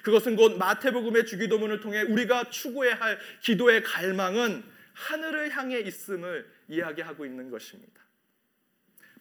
그것은 0.04 0.36
곧 0.36 0.58
마태복음의 0.58 1.26
주기도문을 1.26 1.80
통해 1.80 2.02
우리가 2.02 2.50
추구해야 2.50 2.96
할 2.96 3.20
기도의 3.42 3.84
갈망은 3.84 4.64
하늘을 4.94 5.50
향해 5.56 5.80
있음을 5.80 6.50
이야기하고 6.70 7.26
있는 7.26 7.50
것입니다. 7.50 8.05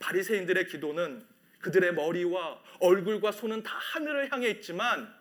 바리새인들의 0.05 0.67
기도는 0.67 1.25
그들의 1.61 1.95
머리와 1.95 2.63
얼굴과 2.81 3.33
손은 3.33 3.63
다 3.63 3.75
하늘을 3.79 4.31
향해 4.31 4.49
있지만 4.51 5.13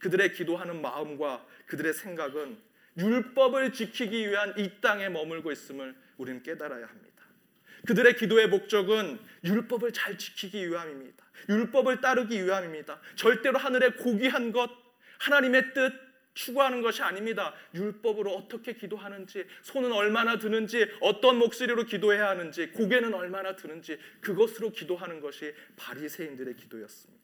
그들의 0.00 0.32
기도하는 0.32 0.82
마음과 0.82 1.46
그들의 1.66 1.94
생각은 1.94 2.58
율법을 2.98 3.72
지키기 3.72 4.28
위한 4.28 4.52
이 4.58 4.80
땅에 4.80 5.08
머물고 5.08 5.52
있음을 5.52 5.94
우리는 6.16 6.42
깨달아야 6.42 6.86
합니다. 6.86 7.22
그들의 7.86 8.16
기도의 8.16 8.48
목적은 8.48 9.20
율법을 9.44 9.92
잘 9.92 10.18
지키기 10.18 10.68
위함입니다. 10.68 11.24
율법을 11.48 12.00
따르기 12.00 12.44
위함입니다. 12.44 13.00
절대로 13.14 13.58
하늘의 13.58 13.96
고귀한 13.96 14.50
것, 14.52 14.70
하나님의 15.18 15.72
뜻 15.72 15.92
추구하는 16.34 16.82
것이 16.82 17.02
아닙니다. 17.02 17.54
율법으로 17.74 18.32
어떻게 18.32 18.74
기도하는지, 18.74 19.44
손은 19.62 19.92
얼마나 19.92 20.38
드는지, 20.38 20.88
어떤 21.00 21.36
목소리로 21.36 21.84
기도해야 21.84 22.28
하는지, 22.28 22.68
고개는 22.68 23.14
얼마나 23.14 23.56
드는지 23.56 23.98
그것으로 24.20 24.70
기도하는 24.70 25.20
것이 25.20 25.54
바리새인들의 25.76 26.56
기도였습니다. 26.56 27.22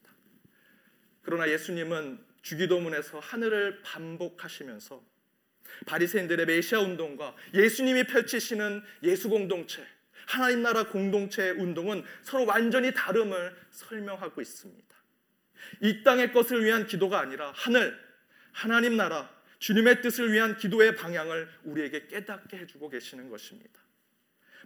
그러나 1.22 1.48
예수님은 1.48 2.18
주기도문에서 2.42 3.18
하늘을 3.18 3.80
반복하시면서 3.82 5.02
바리새인들의 5.86 6.46
메시아 6.46 6.80
운동과 6.80 7.34
예수님이 7.54 8.04
펼치시는 8.04 8.82
예수 9.02 9.28
공동체, 9.28 9.84
하나님 10.26 10.62
나라 10.62 10.84
공동체의 10.84 11.52
운동은 11.52 12.04
서로 12.22 12.46
완전히 12.46 12.92
다름을 12.92 13.56
설명하고 13.70 14.40
있습니다. 14.40 14.96
이 15.82 16.02
땅의 16.02 16.32
것을 16.32 16.64
위한 16.64 16.86
기도가 16.86 17.20
아니라 17.20 17.52
하늘, 17.54 18.07
하나님 18.52 18.96
나라, 18.96 19.30
주님의 19.58 20.02
뜻을 20.02 20.32
위한 20.32 20.56
기도의 20.56 20.96
방향을 20.96 21.48
우리에게 21.64 22.06
깨닫게 22.06 22.58
해주고 22.58 22.88
계시는 22.90 23.28
것입니다. 23.28 23.80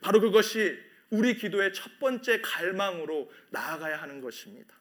바로 0.03 0.21
그것이 0.21 0.79
우리 1.11 1.37
기도의 1.37 1.73
첫 1.73 1.99
번째 1.99 2.41
갈망으로 2.41 3.31
나아가야 3.51 4.01
하는 4.01 4.21
것입니다. 4.21 4.75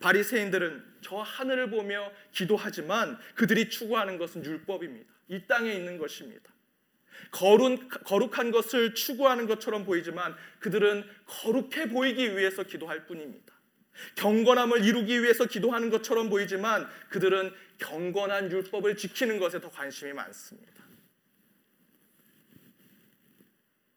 바리새인들은 0.00 0.84
저 1.00 1.16
하늘을 1.16 1.70
보며 1.70 2.12
기도하지만 2.32 3.18
그들이 3.34 3.70
추구하는 3.70 4.18
것은 4.18 4.44
율법입니다. 4.44 5.10
이 5.28 5.46
땅에 5.46 5.72
있는 5.72 5.98
것입니다. 5.98 6.52
거룩, 7.30 7.88
거룩한 8.04 8.50
것을 8.50 8.94
추구하는 8.94 9.46
것처럼 9.46 9.84
보이지만 9.84 10.36
그들은 10.60 11.08
거룩해 11.24 11.88
보이기 11.88 12.36
위해서 12.36 12.62
기도할 12.62 13.06
뿐입니다. 13.06 13.54
경건함을 14.16 14.84
이루기 14.84 15.22
위해서 15.22 15.46
기도하는 15.46 15.90
것처럼 15.90 16.28
보이지만 16.28 16.88
그들은 17.08 17.52
경건한 17.78 18.50
율법을 18.50 18.96
지키는 18.96 19.38
것에 19.38 19.60
더 19.60 19.70
관심이 19.70 20.12
많습니다. 20.12 20.84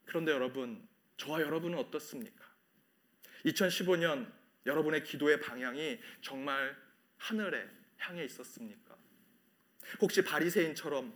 그런데 0.05 0.31
여러분, 0.31 0.87
저와 1.17 1.41
여러분은 1.41 1.77
어떻습니까? 1.77 2.45
2015년 3.45 4.31
여러분의 4.65 5.03
기도의 5.03 5.39
방향이 5.39 5.99
정말 6.21 6.75
하늘에 7.17 7.67
향해 7.97 8.23
있었습니까? 8.25 8.95
혹시 10.01 10.23
바리새인처럼 10.23 11.13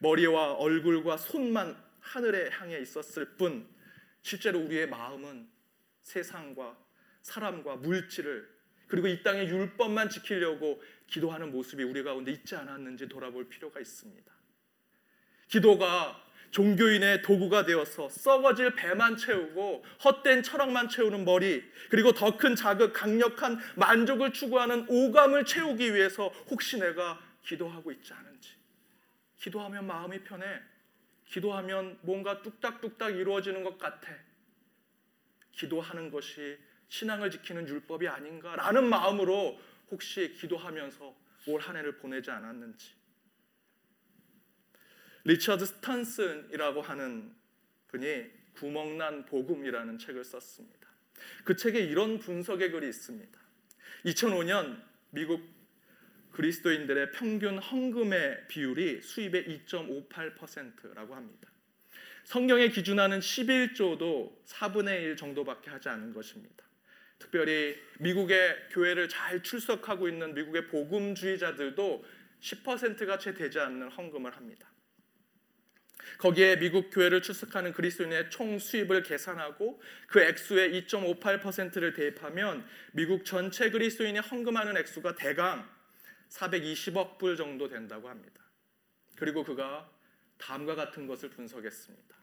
머리와 0.00 0.54
얼굴과 0.54 1.16
손만 1.16 1.82
하늘에 2.00 2.50
향해 2.50 2.78
있었을 2.80 3.36
뿐 3.36 3.68
실제로 4.22 4.60
우리의 4.60 4.88
마음은 4.88 5.48
세상과 6.02 6.83
사람과 7.24 7.76
물질을 7.76 8.48
그리고 8.86 9.08
이 9.08 9.22
땅의 9.22 9.48
율법만 9.48 10.10
지키려고 10.10 10.82
기도하는 11.06 11.50
모습이 11.50 11.82
우리 11.82 12.02
가운데 12.02 12.30
있지 12.30 12.54
않았는지 12.54 13.08
돌아볼 13.08 13.48
필요가 13.48 13.80
있습니다. 13.80 14.32
기도가 15.48 16.22
종교인의 16.50 17.22
도구가 17.22 17.64
되어서 17.64 18.08
썩어질 18.10 18.76
배만 18.76 19.16
채우고 19.16 19.84
헛된 20.04 20.42
철학만 20.42 20.88
채우는 20.88 21.24
머리 21.24 21.64
그리고 21.90 22.12
더 22.12 22.36
큰 22.36 22.54
자극 22.54 22.92
강력한 22.92 23.58
만족을 23.74 24.32
추구하는 24.32 24.86
오감을 24.88 25.46
채우기 25.46 25.94
위해서 25.94 26.28
혹시 26.50 26.78
내가 26.78 27.20
기도하고 27.42 27.90
있지 27.90 28.12
않은지. 28.12 28.50
기도하면 29.38 29.86
마음이 29.86 30.22
편해. 30.22 30.44
기도하면 31.26 31.98
뭔가 32.02 32.42
뚝딱뚝딱 32.42 33.16
이루어지는 33.16 33.64
것 33.64 33.78
같아. 33.78 34.08
기도하는 35.52 36.10
것이 36.10 36.58
신앙을 36.94 37.30
지키는 37.30 37.68
율법이 37.68 38.06
아닌가라는 38.06 38.88
마음으로 38.88 39.60
혹시 39.90 40.32
기도하면서 40.34 41.24
올 41.46 41.60
한 41.60 41.76
해를 41.76 41.98
보내지 41.98 42.30
않았는지 42.30 42.94
리처드 45.24 45.66
스탄슨이라고 45.66 46.80
하는 46.82 47.34
분이 47.88 48.30
구멍난 48.54 49.26
복음이라는 49.26 49.98
책을 49.98 50.24
썼습니다. 50.24 50.88
그 51.44 51.56
책에 51.56 51.80
이런 51.80 52.18
분석의 52.18 52.70
글이 52.70 52.88
있습니다. 52.88 53.40
2005년 54.06 54.80
미국 55.10 55.42
그리스도인들의 56.32 57.12
평균 57.12 57.58
헌금의 57.58 58.48
비율이 58.48 59.02
수입의 59.02 59.66
2.58%라고 59.66 61.14
합니다. 61.14 61.50
성경에 62.24 62.68
기준하는 62.68 63.20
11조도 63.20 64.44
4분의 64.46 65.02
1 65.02 65.16
정도밖에 65.16 65.70
하지 65.70 65.88
않은 65.88 66.14
것입니다. 66.14 66.64
특별히 67.18 67.76
미국의 68.00 68.68
교회를 68.70 69.08
잘 69.08 69.42
출석하고 69.42 70.08
있는 70.08 70.34
미국의 70.34 70.68
복음주의자들도 70.68 72.04
10%가 72.40 73.18
채 73.18 73.34
되지 73.34 73.58
않는 73.60 73.88
헌금을 73.90 74.36
합니다. 74.36 74.70
거기에 76.18 76.58
미국 76.58 76.90
교회를 76.90 77.22
출석하는 77.22 77.72
그리스도인의 77.72 78.30
총 78.30 78.58
수입을 78.58 79.02
계산하고 79.02 79.80
그 80.06 80.20
액수의 80.20 80.82
2.58%를 80.82 81.92
대입하면 81.94 82.66
미국 82.92 83.24
전체 83.24 83.70
그리스도인이 83.70 84.18
헌금하는 84.18 84.76
액수가 84.76 85.16
대강 85.16 85.68
420억 86.28 87.18
불 87.18 87.36
정도 87.36 87.68
된다고 87.68 88.08
합니다. 88.08 88.42
그리고 89.16 89.44
그가 89.44 89.90
다음과 90.38 90.74
같은 90.74 91.06
것을 91.06 91.30
분석했습니다. 91.30 92.14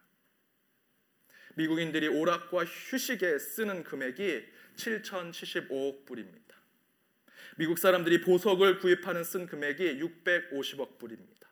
미국인들이 1.56 2.08
오락과 2.08 2.66
휴식에 2.66 3.40
쓰는 3.40 3.84
금액이 3.84 4.46
7,075억 4.76 6.06
불입니다. 6.06 6.56
미국 7.58 7.78
사람들이 7.78 8.22
보석을 8.22 8.80
구입하는 8.80 9.24
쓴 9.24 9.46
금액이 9.46 10.00
650억 10.00 10.98
불입니다. 10.98 11.50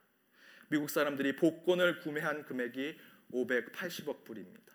미국 0.70 0.90
사람들이 0.90 1.36
복권을 1.36 2.00
구매한 2.00 2.46
금액이 2.46 2.98
580억 3.34 4.24
불입니다. 4.24 4.70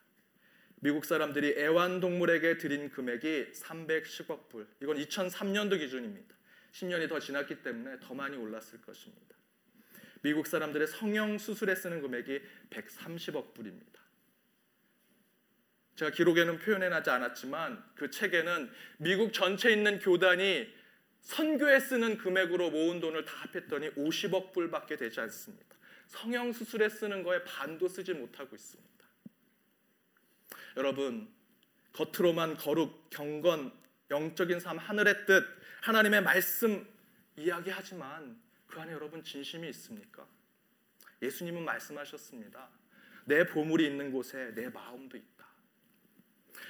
미국 0.80 1.04
사람들이 1.04 1.54
애완동물에게 1.56 2.58
드린 2.58 2.90
금액이 2.90 3.52
310억 3.52 4.48
불. 4.48 4.66
이건 4.82 4.98
2003년도 4.98 5.78
기준입니다. 5.78 6.34
10년이 6.72 7.08
더 7.08 7.18
지났기 7.18 7.62
때문에 7.62 8.00
더 8.00 8.14
많이 8.14 8.36
올랐을 8.36 8.82
것입니다. 8.84 9.34
미국 10.22 10.46
사람들의 10.46 10.86
성형 10.88 11.38
수술에 11.38 11.74
쓰는 11.74 12.02
금액이 12.02 12.40
130억 12.70 13.54
불입니다. 13.54 13.93
제가 15.96 16.10
기록에는 16.10 16.58
표현해 16.58 16.88
나지 16.88 17.10
않았지만 17.10 17.82
그 17.94 18.10
책에는 18.10 18.70
미국 18.98 19.32
전체에 19.32 19.72
있는 19.72 19.98
교단이 19.98 20.72
선교에 21.20 21.80
쓰는 21.80 22.18
금액으로 22.18 22.70
모은 22.70 23.00
돈을 23.00 23.24
다 23.24 23.32
합했더니 23.36 23.90
50억 23.90 24.52
불밖에 24.52 24.96
되지 24.96 25.20
않습니다. 25.20 25.74
성형 26.08 26.52
수술에 26.52 26.88
쓰는 26.88 27.22
거에 27.22 27.42
반도 27.44 27.88
쓰지 27.88 28.12
못하고 28.12 28.54
있습니다. 28.54 29.04
여러분, 30.76 31.32
겉으로만 31.92 32.56
거룩, 32.56 33.08
경건, 33.10 33.72
영적인 34.10 34.60
삶, 34.60 34.76
하늘의 34.76 35.26
뜻, 35.26 35.44
하나님의 35.82 36.22
말씀 36.22 36.86
이야기하지만 37.36 38.40
그 38.66 38.80
안에 38.80 38.92
여러분 38.92 39.22
진심이 39.22 39.68
있습니까? 39.70 40.26
예수님은 41.22 41.64
말씀하셨습니다. 41.64 42.68
내 43.24 43.46
보물이 43.46 43.86
있는 43.86 44.12
곳에 44.12 44.52
내 44.54 44.68
마음도 44.68 45.16
있다. 45.16 45.33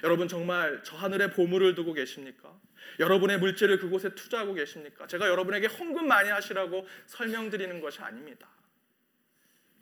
여러분 0.03 0.27
정말 0.27 0.81
저 0.83 0.95
하늘에 0.95 1.29
보물을 1.29 1.75
두고 1.75 1.93
계십니까? 1.93 2.53
여러분의 2.99 3.39
물질을 3.39 3.79
그곳에 3.79 4.13
투자하고 4.15 4.53
계십니까? 4.53 5.07
제가 5.07 5.27
여러분에게 5.27 5.67
헌금 5.67 6.07
많이 6.07 6.29
하시라고 6.29 6.87
설명드리는 7.07 7.81
것이 7.81 8.01
아닙니다. 8.01 8.47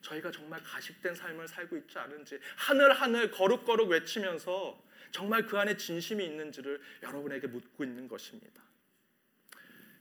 저희가 0.01 0.31
정말 0.31 0.61
가식된 0.63 1.15
삶을 1.15 1.47
살고 1.47 1.77
있지 1.77 1.97
않은지 1.97 2.39
하늘 2.57 2.91
하늘 2.91 3.31
거룩거룩 3.31 3.89
외치면서 3.89 4.83
정말 5.11 5.45
그 5.45 5.57
안에 5.57 5.77
진심이 5.77 6.25
있는지를 6.25 6.81
여러분에게 7.03 7.47
묻고 7.47 7.83
있는 7.83 8.07
것입니다. 8.07 8.61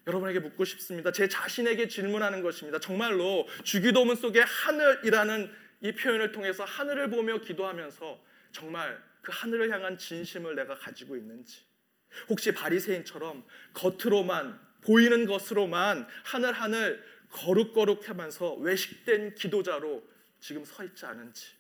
여러분에게 0.07 0.41
묻고 0.41 0.65
싶습니다. 0.65 1.13
제 1.13 1.29
자신에게 1.29 1.87
질문하는 1.87 2.43
것입니다. 2.43 2.81
정말로 2.81 3.47
주기도문 3.63 4.17
속에 4.17 4.41
하늘이라는 4.41 5.53
이 5.83 5.93
표현을 5.93 6.33
통해서 6.33 6.65
하늘을 6.65 7.11
보며 7.11 7.39
기도하면서 7.39 8.21
정말 8.51 9.01
그 9.23 9.31
하늘을 9.33 9.71
향한 9.71 9.97
진심을 9.97 10.55
내가 10.57 10.75
가지고 10.75 11.17
있는지 11.17 11.63
혹시 12.29 12.53
바리새인처럼 12.53 13.45
겉으로만 13.73 14.61
보이는 14.83 15.25
것으로만 15.27 16.07
하늘 16.25 16.53
하늘 16.53 17.03
거룩거룩하면서 17.31 18.57
외식된 18.57 19.37
기도자로 19.37 20.07
지금 20.41 20.65
서 20.65 20.85
있지 20.85 21.07
않은지 21.07 21.55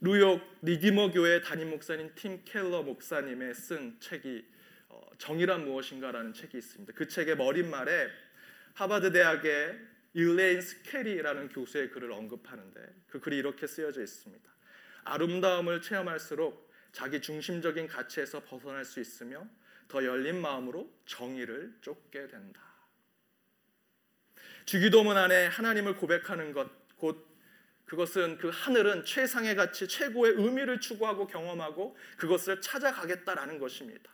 뉴욕 0.00 0.42
리디머 0.62 1.12
교회 1.12 1.40
담임 1.40 1.70
목사님 1.70 2.10
팀 2.16 2.42
켈러 2.44 2.82
목사님의 2.82 3.54
쓴 3.54 3.98
책이 4.00 4.44
어, 4.88 5.00
정의란 5.16 5.64
무엇인가라는 5.64 6.34
책이 6.34 6.58
있습니다. 6.58 6.92
그 6.94 7.06
책의 7.06 7.36
머릿말에 7.36 8.08
하버드 8.74 9.12
대학의 9.12 9.78
일레인 10.14 10.60
스케리라는 10.60 11.50
교수의 11.50 11.90
글을 11.90 12.10
언급하는데 12.10 12.80
그 13.06 13.20
글이 13.20 13.38
이렇게 13.38 13.68
쓰여져 13.68 14.02
있습니다. 14.02 14.51
아름다움을 15.04 15.82
체험할수록 15.82 16.70
자기 16.92 17.20
중심적인 17.20 17.86
가치에서 17.86 18.40
벗어날 18.44 18.84
수 18.84 19.00
있으며 19.00 19.46
더 19.88 20.04
열린 20.04 20.40
마음으로 20.40 20.90
정의를 21.06 21.74
쫓게 21.80 22.28
된다. 22.28 22.60
주기도문 24.64 25.16
안에 25.16 25.46
하나님을 25.46 25.96
고백하는 25.96 26.52
것, 26.52 26.70
곧 26.96 27.28
그것은 27.84 28.38
그 28.38 28.48
하늘은 28.52 29.04
최상의 29.04 29.54
가치, 29.54 29.86
최고의 29.86 30.34
의미를 30.36 30.80
추구하고 30.80 31.26
경험하고 31.26 31.96
그것을 32.16 32.60
찾아가겠다라는 32.60 33.58
것입니다. 33.58 34.10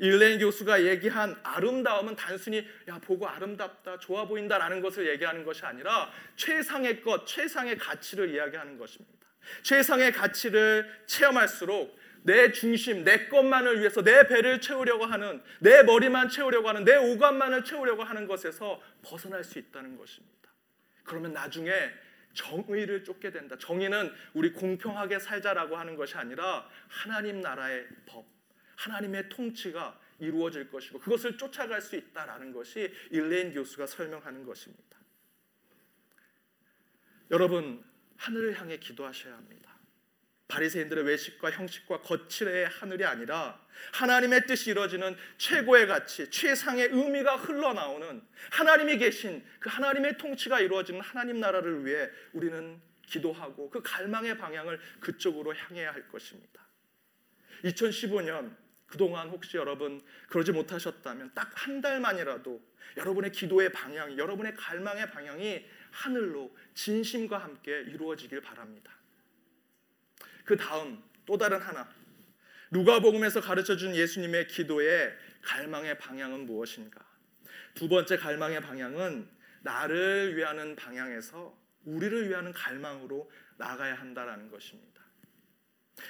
일레인 0.00 0.38
교수가 0.38 0.84
얘기한 0.84 1.38
아름다움은 1.42 2.16
단순히 2.16 2.66
야 2.88 2.98
보고 2.98 3.28
아름답다, 3.28 3.98
좋아 3.98 4.26
보인다라는 4.26 4.80
것을 4.80 5.08
얘기하는 5.08 5.44
것이 5.44 5.64
아니라 5.64 6.10
최상의 6.36 7.02
것, 7.02 7.26
최상의 7.26 7.78
가치를 7.78 8.34
이야기하는 8.34 8.78
것입니다. 8.78 9.17
최상의 9.62 10.12
가치를 10.12 11.04
체험할수록 11.06 11.98
내 12.22 12.52
중심, 12.52 13.04
내 13.04 13.28
것만을 13.28 13.80
위해서 13.80 14.02
내 14.02 14.26
배를 14.26 14.60
채우려고 14.60 15.06
하는, 15.06 15.42
내 15.60 15.82
머리만 15.82 16.28
채우려고 16.28 16.68
하는, 16.68 16.84
내 16.84 16.96
오감만을 16.96 17.64
채우려고 17.64 18.02
하는 18.02 18.26
것에서 18.26 18.82
벗어날 19.02 19.44
수 19.44 19.58
있다는 19.58 19.96
것입니다. 19.96 20.52
그러면 21.04 21.32
나중에 21.32 21.72
정의를 22.34 23.04
쫓게 23.04 23.30
된다. 23.30 23.56
정의는 23.58 24.12
우리 24.34 24.52
공평하게 24.52 25.18
살자라고 25.18 25.76
하는 25.76 25.96
것이 25.96 26.16
아니라 26.16 26.68
하나님 26.88 27.40
나라의 27.40 27.86
법, 28.06 28.26
하나님의 28.76 29.28
통치가 29.28 29.98
이루어질 30.20 30.70
것이고 30.70 30.98
그것을 30.98 31.38
쫓아갈 31.38 31.80
수 31.80 31.96
있다라는 31.96 32.52
것이 32.52 32.92
일레인 33.10 33.52
교수가 33.52 33.86
설명하는 33.86 34.44
것입니다. 34.44 34.98
여러분 37.30 37.84
하늘을 38.18 38.60
향해 38.60 38.78
기도하셔야 38.78 39.34
합니다. 39.34 39.76
바리새인들의 40.48 41.04
외식과 41.04 41.50
형식과 41.50 42.00
거칠의 42.00 42.68
하늘이 42.68 43.04
아니라 43.04 43.60
하나님의 43.92 44.46
뜻이 44.46 44.70
이루어지는 44.70 45.16
최고의 45.36 45.86
가치, 45.86 46.30
최상의 46.30 46.88
의미가 46.90 47.36
흘러나오는 47.36 48.22
하나님이 48.50 48.96
계신 48.96 49.44
그 49.60 49.68
하나님의 49.68 50.16
통치가 50.16 50.58
이루어지는 50.60 51.00
하나님 51.00 51.38
나라를 51.38 51.84
위해 51.84 52.08
우리는 52.32 52.80
기도하고 53.06 53.70
그 53.70 53.82
갈망의 53.82 54.38
방향을 54.38 54.80
그쪽으로 55.00 55.54
향해야 55.54 55.92
할 55.92 56.08
것입니다. 56.08 56.66
2015년 57.64 58.56
그동안 58.86 59.28
혹시 59.28 59.58
여러분 59.58 60.00
그러지 60.28 60.52
못하셨다면 60.52 61.32
딱 61.34 61.48
한 61.54 61.80
달만이라도 61.80 62.62
여러분의 62.96 63.32
기도의 63.32 63.72
방향이 63.72 64.16
여러분의 64.16 64.54
갈망의 64.54 65.10
방향이 65.10 65.66
하늘로 65.90 66.54
진심과 66.74 67.38
함께 67.38 67.80
이루어지길 67.82 68.40
바랍니다. 68.40 68.92
그 70.44 70.56
다음 70.56 71.02
또 71.26 71.36
다른 71.36 71.60
하나 71.60 71.88
누가복음에서 72.70 73.40
가르쳐 73.40 73.76
준 73.76 73.94
예수님의 73.94 74.48
기도의 74.48 75.14
갈망의 75.42 75.98
방향은 75.98 76.46
무엇인가? 76.46 77.04
두 77.74 77.88
번째 77.88 78.16
갈망의 78.16 78.60
방향은 78.60 79.28
나를 79.62 80.36
위하는 80.36 80.76
방향에서 80.76 81.56
우리를 81.84 82.28
위하는 82.28 82.52
갈망으로 82.52 83.30
나가야 83.56 83.94
한다라는 83.94 84.50
것입니다. 84.50 85.02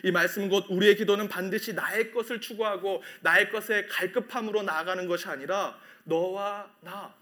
이 0.05 0.11
말씀은 0.11 0.49
곧 0.49 0.67
우리의 0.69 0.97
기도는 0.97 1.29
반드시 1.29 1.73
나의 1.73 2.13
것을 2.13 2.41
추구하고 2.41 3.03
나의 3.21 3.51
것에 3.51 3.87
갈급함으로 3.87 4.63
나아가는 4.63 5.07
것이 5.09 5.29
아니라 5.29 5.79
너와 6.05 6.75
나 6.81 7.15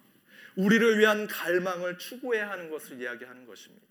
우리를 0.56 0.98
위한 0.98 1.26
갈망을 1.26 1.98
추구해야 1.98 2.50
하는 2.50 2.70
것을 2.70 3.00
이야기하는 3.00 3.46
것입니다. 3.46 3.86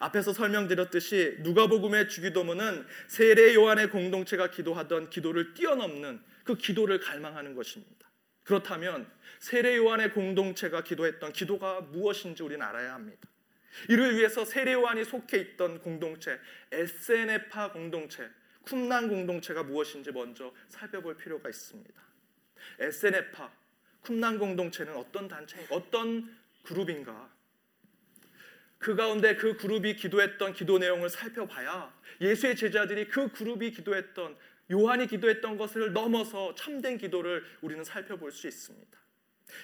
앞에서 0.00 0.32
설명드렸듯이 0.32 1.38
누가복음의 1.40 2.08
주기도문은 2.08 2.86
세례 3.08 3.54
요한의 3.54 3.90
공동체가 3.90 4.50
기도하던 4.50 5.10
기도를 5.10 5.54
뛰어넘는 5.54 6.20
그 6.44 6.56
기도를 6.56 7.00
갈망하는 7.00 7.54
것입니다. 7.54 8.08
그렇다면 8.44 9.10
세례 9.40 9.76
요한의 9.76 10.12
공동체가 10.12 10.82
기도했던 10.82 11.32
기도가 11.32 11.80
무엇인지 11.80 12.42
우리는 12.42 12.64
알아야 12.64 12.94
합니다. 12.94 13.28
이를 13.88 14.16
위해서 14.16 14.44
세례 14.44 14.72
요한이 14.72 15.04
속해 15.04 15.38
있던 15.38 15.80
공동체 15.80 16.38
에세네파 16.72 17.72
공동체, 17.72 18.28
쿰난 18.64 19.08
공동체가 19.08 19.62
무엇인지 19.62 20.12
먼저 20.12 20.52
살펴볼 20.68 21.16
필요가 21.16 21.48
있습니다. 21.48 22.02
에세네파 22.80 23.52
쿰난 24.02 24.38
공동체는 24.38 24.94
어떤 24.96 25.28
단체, 25.28 25.66
어떤 25.70 26.34
그룹인가? 26.62 27.30
그 28.78 28.94
가운데 28.94 29.34
그 29.34 29.56
그룹이 29.56 29.96
기도했던 29.96 30.52
기도 30.52 30.78
내용을 30.78 31.10
살펴봐야 31.10 31.92
예수의 32.20 32.56
제자들이 32.56 33.08
그 33.08 33.30
그룹이 33.32 33.72
기도했던 33.72 34.36
요한이 34.70 35.06
기도했던 35.06 35.56
것을 35.56 35.92
넘어서 35.92 36.54
참된 36.54 36.98
기도를 36.98 37.44
우리는 37.60 37.82
살펴볼 37.82 38.30
수 38.32 38.46
있습니다. 38.46 38.98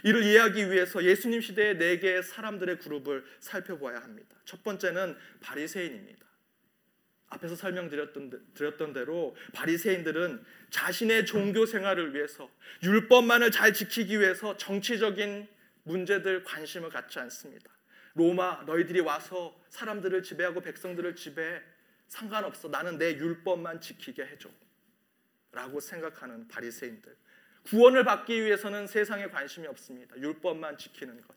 이를 0.02 0.24
이해하기 0.24 0.70
위해서 0.72 1.04
예수님 1.04 1.40
시대의 1.40 1.78
네 1.78 1.98
개의 1.98 2.22
사람들의 2.22 2.78
그룹을 2.78 3.24
살펴보아야 3.40 3.98
합니다. 3.98 4.36
첫 4.44 4.64
번째는 4.64 5.16
바리새인입니다. 5.40 6.24
앞에서 7.34 7.56
설명드렸던 7.56 8.54
드렸던 8.54 8.92
대로 8.92 9.36
바리새인들은 9.52 10.44
자신의 10.70 11.26
종교 11.26 11.66
생활을 11.66 12.14
위해서 12.14 12.50
율법만을 12.82 13.50
잘 13.50 13.72
지키기 13.72 14.18
위해서 14.20 14.56
정치적인 14.56 15.48
문제들 15.84 16.44
관심을 16.44 16.90
갖지 16.90 17.18
않습니다. 17.20 17.70
로마 18.14 18.62
너희들이 18.66 19.00
와서 19.00 19.60
사람들을 19.70 20.22
지배하고 20.22 20.60
백성들을 20.60 21.16
지배해 21.16 21.60
상관없어. 22.08 22.68
나는 22.68 22.98
내 22.98 23.16
율법만 23.16 23.80
지키게 23.80 24.24
해줘. 24.24 24.48
라고 25.52 25.80
생각하는 25.80 26.48
바리새인들. 26.48 27.16
구원을 27.64 28.04
받기 28.04 28.44
위해서는 28.44 28.86
세상에 28.86 29.28
관심이 29.28 29.66
없습니다. 29.66 30.16
율법만 30.16 30.78
지키는 30.78 31.20
것. 31.22 31.34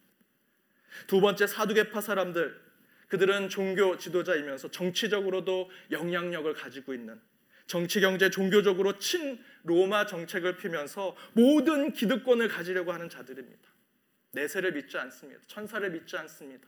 두 1.07 1.21
번째 1.21 1.47
사두개파 1.47 2.01
사람들 2.01 2.66
그들은 3.07 3.49
종교 3.49 3.97
지도자이면서 3.97 4.69
정치적으로도 4.71 5.69
영향력을 5.91 6.53
가지고 6.53 6.93
있는 6.93 7.19
정치 7.65 7.99
경제 7.99 8.29
종교적으로 8.29 8.97
친 8.97 9.43
로마 9.63 10.05
정책을 10.05 10.57
피면서 10.57 11.15
모든 11.33 11.91
기득권을 11.91 12.47
가지려고 12.47 12.93
하는 12.93 13.09
자들입니다. 13.09 13.69
내세를 14.31 14.73
믿지 14.73 14.97
않습니다. 14.97 15.41
천사를 15.47 15.89
믿지 15.89 16.17
않습니다. 16.17 16.67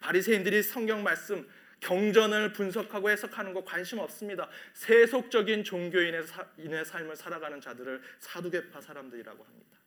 바리새인들이 0.00 0.62
성경 0.62 1.02
말씀 1.02 1.48
경전을 1.80 2.52
분석하고 2.52 3.10
해석하는 3.10 3.52
거 3.54 3.64
관심 3.64 3.98
없습니다. 3.98 4.48
세속적인 4.74 5.64
종교인의 5.64 6.24
인의 6.58 6.84
삶을 6.84 7.16
살아가는 7.16 7.60
자들을 7.60 8.00
사두개파 8.20 8.80
사람들이라고 8.80 9.44
합니다. 9.44 9.78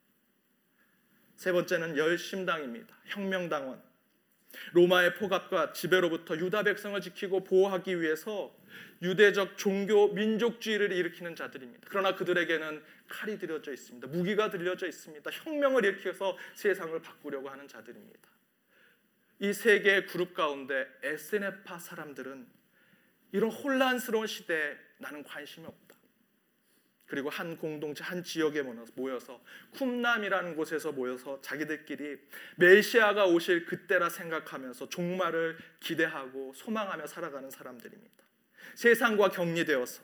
세 1.36 1.52
번째는 1.52 1.96
열심당입니다. 1.96 2.94
혁명당원. 3.06 3.82
로마의 4.72 5.14
포갑과 5.14 5.72
지배로부터 5.72 6.36
유다 6.36 6.62
백성을 6.62 6.98
지키고 7.00 7.44
보호하기 7.44 8.00
위해서 8.00 8.56
유대적 9.02 9.58
종교 9.58 10.08
민족주의를 10.12 10.92
일으키는 10.92 11.36
자들입니다. 11.36 11.86
그러나 11.90 12.14
그들에게는 12.14 12.82
칼이 13.08 13.38
들여져 13.38 13.72
있습니다. 13.72 14.06
무기가 14.08 14.50
들려져 14.50 14.86
있습니다. 14.86 15.30
혁명을 15.30 15.84
일으켜서 15.84 16.36
세상을 16.54 17.00
바꾸려고 17.02 17.48
하는 17.48 17.68
자들입니다. 17.68 18.28
이 19.40 19.52
세 19.52 19.80
개의 19.80 20.06
그룹 20.06 20.32
가운데 20.32 20.86
에스네파 21.02 21.78
사람들은 21.78 22.46
이런 23.32 23.50
혼란스러운 23.50 24.26
시대에 24.26 24.76
나는 24.98 25.22
관심이 25.24 25.66
없다. 25.66 25.95
그리고 27.06 27.30
한 27.30 27.56
공동체, 27.56 28.02
한 28.02 28.22
지역에 28.22 28.62
모여서 28.94 29.40
쿰남이라는 29.74 30.56
곳에서 30.56 30.92
모여서 30.92 31.40
자기들끼리 31.40 32.18
메시아가 32.56 33.26
오실 33.26 33.64
그때라 33.64 34.08
생각하면서 34.08 34.88
종말을 34.88 35.56
기대하고 35.80 36.52
소망하며 36.54 37.06
살아가는 37.06 37.48
사람들입니다. 37.48 38.24
세상과 38.74 39.30
격리되어서 39.30 40.02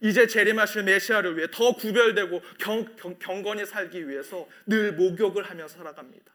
이제 0.00 0.26
재림하실 0.26 0.84
메시아를 0.84 1.36
위해 1.36 1.48
더 1.50 1.72
구별되고 1.72 2.42
경, 2.58 2.96
경, 2.96 3.18
경건히 3.18 3.64
살기 3.64 4.08
위해서 4.08 4.46
늘 4.66 4.92
목욕을 4.92 5.42
하며 5.42 5.66
살아갑니다. 5.66 6.32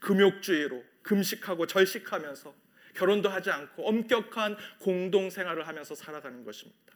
금욕주의로 0.00 0.82
금식하고 1.02 1.66
절식하면서 1.66 2.54
결혼도 2.94 3.28
하지 3.28 3.50
않고 3.50 3.86
엄격한 3.86 4.56
공동 4.80 5.30
생활을 5.30 5.68
하면서 5.68 5.94
살아가는 5.94 6.42
것입니다. 6.42 6.94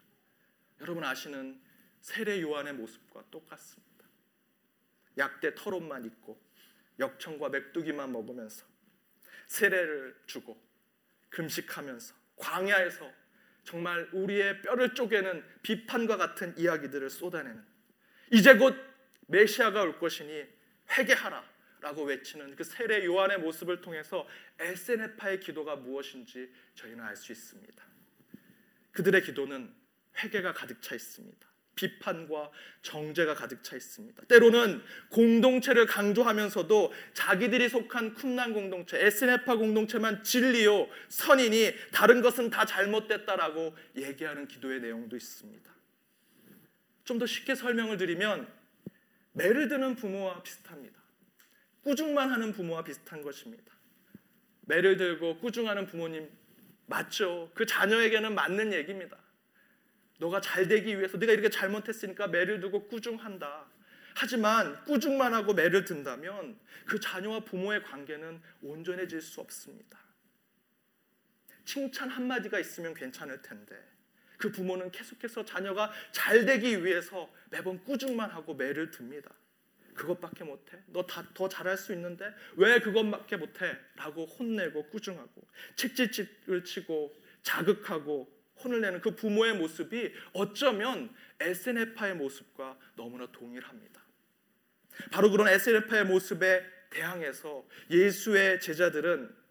여러분 0.80 1.04
아시는 1.04 1.60
세례 2.04 2.42
요한의 2.42 2.74
모습과 2.74 3.24
똑같습니다. 3.30 4.04
약대 5.16 5.54
털옷만 5.54 6.04
입고 6.04 6.38
역청과 6.98 7.48
맥두기만 7.48 8.12
먹으면서 8.12 8.66
세례를 9.46 10.14
주고 10.26 10.62
금식하면서 11.30 12.14
광야에서 12.36 13.10
정말 13.64 14.06
우리의 14.12 14.60
뼈를 14.60 14.94
쪼개는 14.94 15.42
비판과 15.62 16.18
같은 16.18 16.54
이야기들을 16.58 17.08
쏟아내는 17.08 17.64
이제 18.30 18.54
곧 18.54 18.76
메시아가 19.28 19.80
올 19.80 19.98
것이니 19.98 20.44
회개하라 20.90 21.42
라고 21.80 22.04
외치는 22.04 22.54
그 22.54 22.64
세례 22.64 23.02
요한의 23.06 23.38
모습을 23.38 23.80
통해서 23.80 24.28
에세네파의 24.58 25.40
기도가 25.40 25.76
무엇인지 25.76 26.52
저희는 26.74 27.02
알 27.02 27.16
수 27.16 27.32
있습니다. 27.32 27.82
그들의 28.92 29.22
기도는 29.22 29.74
회개가 30.22 30.52
가득 30.52 30.82
차 30.82 30.94
있습니다. 30.94 31.53
비판과 31.74 32.50
정죄가 32.82 33.34
가득 33.34 33.62
차 33.62 33.76
있습니다. 33.76 34.24
때로는 34.26 34.82
공동체를 35.10 35.86
강조하면서도 35.86 36.92
자기들이 37.14 37.68
속한 37.68 38.14
쿰난 38.14 38.52
공동체, 38.52 39.04
에스네파 39.04 39.56
공동체만 39.56 40.22
진리요, 40.22 40.88
선이니 41.08 41.72
다른 41.92 42.22
것은 42.22 42.50
다 42.50 42.64
잘못됐다라고 42.64 43.76
얘기하는 43.96 44.48
기도의 44.48 44.80
내용도 44.80 45.16
있습니다. 45.16 45.74
좀 47.04 47.18
더 47.18 47.26
쉽게 47.26 47.54
설명을 47.54 47.98
드리면 47.98 48.48
매를 49.32 49.68
드는 49.68 49.94
부모와 49.94 50.42
비슷합니다. 50.42 51.02
꾸중만 51.82 52.30
하는 52.30 52.52
부모와 52.52 52.82
비슷한 52.82 53.20
것입니다. 53.20 53.74
매를 54.62 54.96
들고 54.96 55.38
꾸중하는 55.38 55.86
부모님 55.86 56.30
맞죠? 56.86 57.50
그 57.54 57.66
자녀에게는 57.66 58.34
맞는 58.34 58.72
얘기입니다. 58.72 59.18
너가 60.18 60.40
잘 60.40 60.68
되기 60.68 60.96
위해서 60.96 61.16
네가 61.16 61.32
이렇게 61.32 61.50
잘못했으니까 61.50 62.28
매를 62.28 62.60
두고 62.60 62.86
꾸중한다. 62.88 63.66
하지만 64.14 64.84
꾸중만 64.84 65.34
하고 65.34 65.54
매를 65.54 65.84
든다면 65.84 66.58
그 66.86 67.00
자녀와 67.00 67.40
부모의 67.40 67.82
관계는 67.82 68.40
온전해질 68.62 69.20
수 69.20 69.40
없습니다. 69.40 69.98
칭찬 71.64 72.08
한마디가 72.10 72.60
있으면 72.60 72.94
괜찮을 72.94 73.42
텐데 73.42 73.76
그 74.36 74.52
부모는 74.52 74.90
계속해서 74.92 75.44
자녀가 75.44 75.90
잘 76.12 76.44
되기 76.44 76.84
위해서 76.84 77.30
매번 77.50 77.82
꾸중만 77.84 78.30
하고 78.30 78.54
매를 78.54 78.90
듭니다. 78.90 79.30
그것밖에 79.94 80.44
못해? 80.44 80.78
너더 80.88 81.48
잘할 81.48 81.76
수 81.76 81.92
있는데 81.92 82.32
왜 82.56 82.80
그것밖에 82.80 83.36
못해? 83.36 83.76
라고 83.96 84.26
혼내고 84.26 84.88
꾸중하고 84.90 85.46
책짓질을 85.76 86.64
치고 86.64 87.14
자극하고 87.42 88.33
혼을 88.62 88.80
내는 88.80 89.00
그 89.00 89.14
부모의 89.14 89.56
모습이 89.56 90.12
어쩌면 90.32 91.14
에세네파의 91.40 92.14
모습과 92.16 92.78
너무나 92.96 93.26
동일합니다. 93.32 94.02
바로 95.10 95.30
그런 95.30 95.48
에세네파의 95.48 96.06
모습에 96.06 96.64
대항해서 96.90 97.66
예수의 97.90 98.60
제자들은 98.60 99.44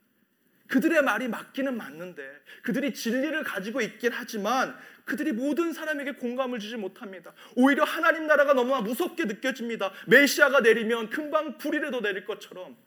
그들의 0.67 1.03
말이 1.03 1.27
맞기는 1.27 1.75
맞는데 1.75 2.41
그들이 2.63 2.93
진리를 2.93 3.43
가지고 3.43 3.81
있긴 3.81 4.11
하지만 4.13 4.75
그들이 5.05 5.33
모든 5.33 5.73
사람에게 5.73 6.13
공감을 6.13 6.59
주지 6.59 6.77
못합니다. 6.77 7.33
오히려 7.55 7.83
하나님 7.83 8.25
나라가 8.25 8.53
너무나 8.53 8.81
무섭게 8.81 9.25
느껴집니다. 9.25 9.91
메시아가 10.07 10.61
내리면 10.61 11.09
금방 11.09 11.57
불이라도 11.57 12.01
내릴 12.01 12.25
것처럼 12.25 12.77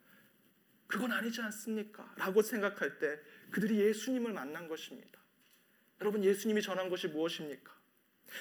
그건 0.86 1.12
아니지 1.12 1.42
않습니까? 1.42 2.14
라고 2.16 2.42
생각할 2.42 2.98
때 2.98 3.20
그들이 3.50 3.78
예수님을 3.78 4.32
만난 4.32 4.66
것입니다. 4.68 5.20
여러분 6.00 6.22
예수님이 6.24 6.62
전한 6.62 6.88
것이 6.88 7.08
무엇입니까? 7.08 7.74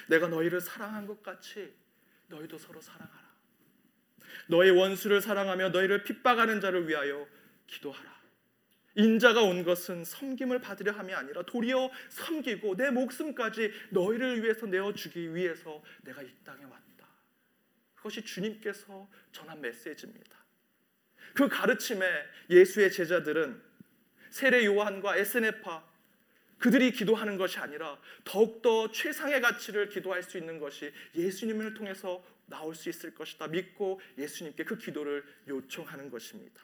내가 0.09 0.27
너희를 0.27 0.59
사랑한 0.59 1.05
것 1.05 1.21
같이 1.23 1.73
너희도 2.27 2.57
서로 2.57 2.81
사랑하라. 2.81 3.25
너의 4.47 4.71
원수를 4.71 5.21
사랑하며 5.21 5.69
너희를 5.69 6.03
핍박하는 6.03 6.59
자를 6.59 6.87
위하여 6.87 7.27
기도하라. 7.67 8.15
인자가 8.95 9.41
온 9.41 9.63
것은 9.63 10.05
섬김을 10.05 10.61
받으려 10.61 10.93
함이 10.93 11.13
아니라 11.13 11.43
도리어 11.43 11.91
섬기고 12.09 12.77
내 12.77 12.89
목숨까지 12.91 13.71
너희를 13.91 14.41
위해서 14.43 14.65
내어 14.65 14.93
주기 14.93 15.33
위해서 15.35 15.83
내가 16.03 16.21
이 16.21 16.31
땅에 16.43 16.63
왔다. 16.63 16.85
그것이 17.95 18.23
주님께서 18.23 19.09
전한 19.31 19.59
메시지입니다. 19.61 20.37
그 21.33 21.49
가르침에 21.49 22.07
예수의 22.49 22.91
제자들은 22.91 23.61
세례 24.29 24.65
요한과 24.65 25.17
에스네파 25.17 25.83
그들이 26.57 26.91
기도하는 26.91 27.37
것이 27.37 27.59
아니라 27.59 27.99
더욱더 28.23 28.91
최상의 28.91 29.41
가치를 29.41 29.89
기도할 29.89 30.23
수 30.23 30.37
있는 30.37 30.59
것이 30.59 30.91
예수님을 31.15 31.73
통해서 31.73 32.23
나올 32.47 32.75
수 32.75 32.89
있을 32.89 33.13
것이다. 33.13 33.47
믿고 33.47 33.99
예수님께 34.17 34.63
그 34.63 34.77
기도를 34.77 35.23
요청하는 35.47 36.09
것입니다. 36.09 36.63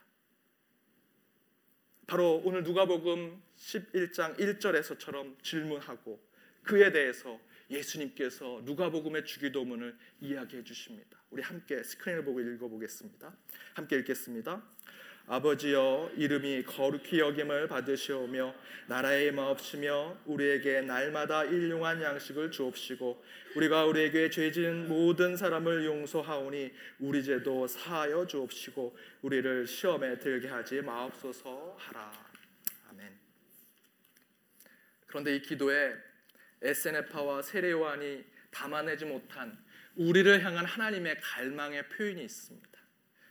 바로 2.08 2.42
오늘 2.44 2.64
누가복음 2.64 3.42
11장 3.58 4.38
1절에서처럼 4.38 5.42
질문하고 5.44 6.22
그에 6.64 6.92
대해서 6.92 7.40
예수님께서 7.70 8.62
누가복음의 8.66 9.26
주기도문을 9.26 9.98
이야기해 10.20 10.64
주십니다. 10.64 11.18
우리 11.30 11.42
함께 11.42 11.82
스크린을 11.82 12.26
보고 12.26 12.42
읽어보겠습니다. 12.42 13.34
함께 13.76 13.98
읽겠습니다. 14.00 14.62
아버지여 15.32 16.12
이름이 16.18 16.64
거룩히 16.64 17.22
여김을 17.22 17.70
받으시오며 17.70 18.54
나라의 18.88 19.32
마옵시며 19.32 20.24
우리에게 20.26 20.82
날마다 20.82 21.46
일용한 21.46 22.02
양식을 22.02 22.52
주옵시고 22.52 23.24
우리가 23.56 23.86
우리에게 23.86 24.30
죄진 24.30 24.90
모든 24.90 25.38
사람을 25.38 25.86
용서하오니 25.86 26.74
우리 27.00 27.24
죄도 27.24 27.66
사하여 27.66 28.28
주옵시고 28.28 28.98
우리를 29.22 29.68
시험에 29.68 30.20
들게 30.20 30.50
하지 30.50 30.82
마옵소서 30.82 31.78
하라 31.80 32.12
아멘. 32.90 33.18
그런데 35.08 35.38
이 35.38 35.42
기도에 35.42 35.94
에세네파와 36.62 37.42
세례요한이 37.42 38.26
담아내지 38.52 39.06
못한 39.06 39.58
우리를 39.96 40.44
향한 40.44 40.66
하나님의 40.66 41.22
갈망의 41.22 41.88
표현이 41.88 42.22
있습니다. 42.22 42.80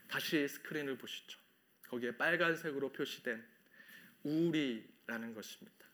다시 0.07 0.47
스크린을 0.47 0.97
보시죠. 0.97 1.40
거기에 1.91 2.15
빨간색으로 2.15 2.89
표시된 2.93 3.43
우리라는 4.23 5.33
것입니다. 5.33 5.85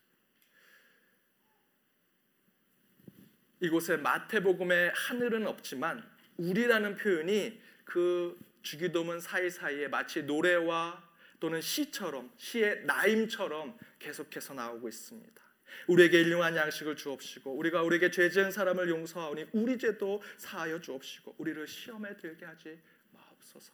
이곳에 3.59 3.97
마태복음의 3.97 4.91
하늘은 4.93 5.47
없지만 5.47 6.07
우리라는 6.37 6.95
표현이 6.97 7.59
그 7.83 8.37
주기도문 8.61 9.19
사이사이에 9.19 9.87
마치 9.87 10.21
노래와 10.21 11.03
또는 11.39 11.61
시처럼 11.61 12.31
시의 12.37 12.85
나임처럼 12.85 13.75
계속해서 13.97 14.53
나오고 14.53 14.87
있습니다. 14.87 15.41
우리에게 15.87 16.21
일용한 16.21 16.55
양식을 16.55 16.95
주옵시고 16.95 17.55
우리가 17.55 17.81
우리에게 17.81 18.11
죄 18.11 18.29
지은 18.29 18.51
사람을 18.51 18.87
용서하오니 18.89 19.47
우리 19.53 19.79
죄도 19.79 20.21
사하여 20.37 20.79
주옵시고 20.79 21.35
우리를 21.39 21.67
시험에 21.67 22.15
들게 22.17 22.45
하지 22.45 22.79
마옵소서. 23.11 23.73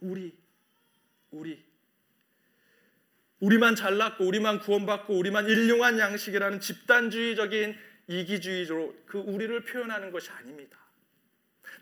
우리 0.00 0.43
우리 1.34 1.62
우리만 3.40 3.74
잘났고 3.74 4.24
우리만 4.24 4.60
구원받고 4.60 5.16
우리만 5.18 5.48
일용한 5.48 5.98
양식이라는 5.98 6.60
집단주의적인 6.60 7.76
이기주의로 8.06 8.94
그 9.06 9.18
우리를 9.18 9.64
표현하는 9.64 10.10
것이 10.12 10.30
아닙니다. 10.30 10.78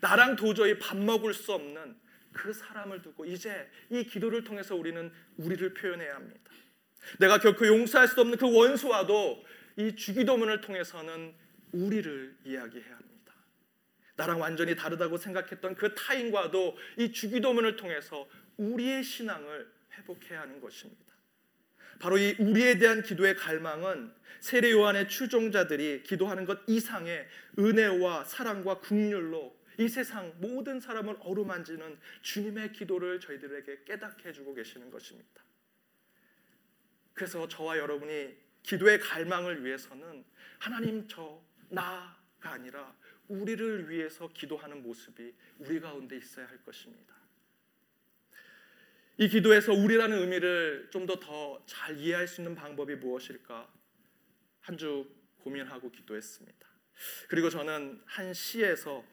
나랑 0.01 0.35
도저히 0.35 0.77
밥 0.79 0.97
먹을 0.97 1.33
수 1.33 1.53
없는 1.53 1.95
그 2.33 2.51
사람을 2.51 3.01
두고 3.01 3.25
이제 3.25 3.69
이 3.89 4.03
기도를 4.03 4.43
통해서 4.43 4.75
우리는 4.75 5.11
우리를 5.37 5.73
표현해야 5.73 6.15
합니다. 6.15 6.51
내가 7.19 7.37
결코 7.37 7.67
용서할 7.67 8.07
수 8.07 8.19
없는 8.21 8.37
그 8.37 8.51
원수와도 8.51 9.45
이 9.77 9.95
주기도문을 9.95 10.61
통해서는 10.61 11.33
우리를 11.71 12.35
이야기해야 12.45 12.95
합니다. 12.95 13.13
나랑 14.15 14.41
완전히 14.41 14.75
다르다고 14.75 15.17
생각했던 15.17 15.75
그 15.75 15.93
타인과도 15.95 16.77
이 16.97 17.11
주기도문을 17.11 17.75
통해서 17.75 18.27
우리의 18.57 19.03
신앙을 19.03 19.71
회복해야 19.93 20.41
하는 20.41 20.59
것입니다. 20.59 21.13
바로 21.99 22.17
이 22.17 22.35
우리에 22.39 22.77
대한 22.77 23.01
기도의 23.01 23.35
갈망은 23.35 24.13
세례 24.39 24.71
요한의 24.71 25.07
추종자들이 25.07 26.03
기도하는 26.03 26.45
것 26.45 26.59
이상의 26.67 27.27
은혜와 27.57 28.25
사랑과 28.25 28.79
국률로 28.79 29.57
이 29.79 29.87
세상 29.87 30.33
모든 30.39 30.79
사람을 30.79 31.17
어루만지는 31.21 31.97
주님의 32.21 32.73
기도를 32.73 33.19
저희들에게 33.19 33.85
깨닫게 33.85 34.29
해주고 34.29 34.53
계시는 34.53 34.91
것입니다. 34.91 35.43
그래서 37.13 37.47
저와 37.47 37.77
여러분이 37.77 38.35
기도의 38.63 38.99
갈망을 38.99 39.63
위해서는 39.63 40.25
하나님 40.59 41.07
저 41.07 41.41
나가 41.69 42.15
아니라 42.41 42.93
우리를 43.27 43.89
위해서 43.89 44.27
기도하는 44.33 44.83
모습이 44.83 45.33
우리 45.59 45.79
가운데 45.79 46.17
있어야 46.17 46.47
할 46.47 46.63
것입니다. 46.63 47.22
이 49.17 49.27
기도에서 49.29 49.73
우리라는 49.73 50.17
의미를 50.19 50.89
좀 50.91 51.05
더 51.05 51.19
더 51.19 51.61
잘 51.65 51.97
이해할 51.97 52.27
수 52.27 52.41
있는 52.41 52.55
방법이 52.55 52.95
무엇일까 52.95 53.71
한 54.61 54.77
주 54.77 55.07
고민하고 55.43 55.91
기도했습니다. 55.91 56.67
그리고 57.27 57.49
저는 57.49 58.01
한 58.05 58.33
시에서 58.33 59.03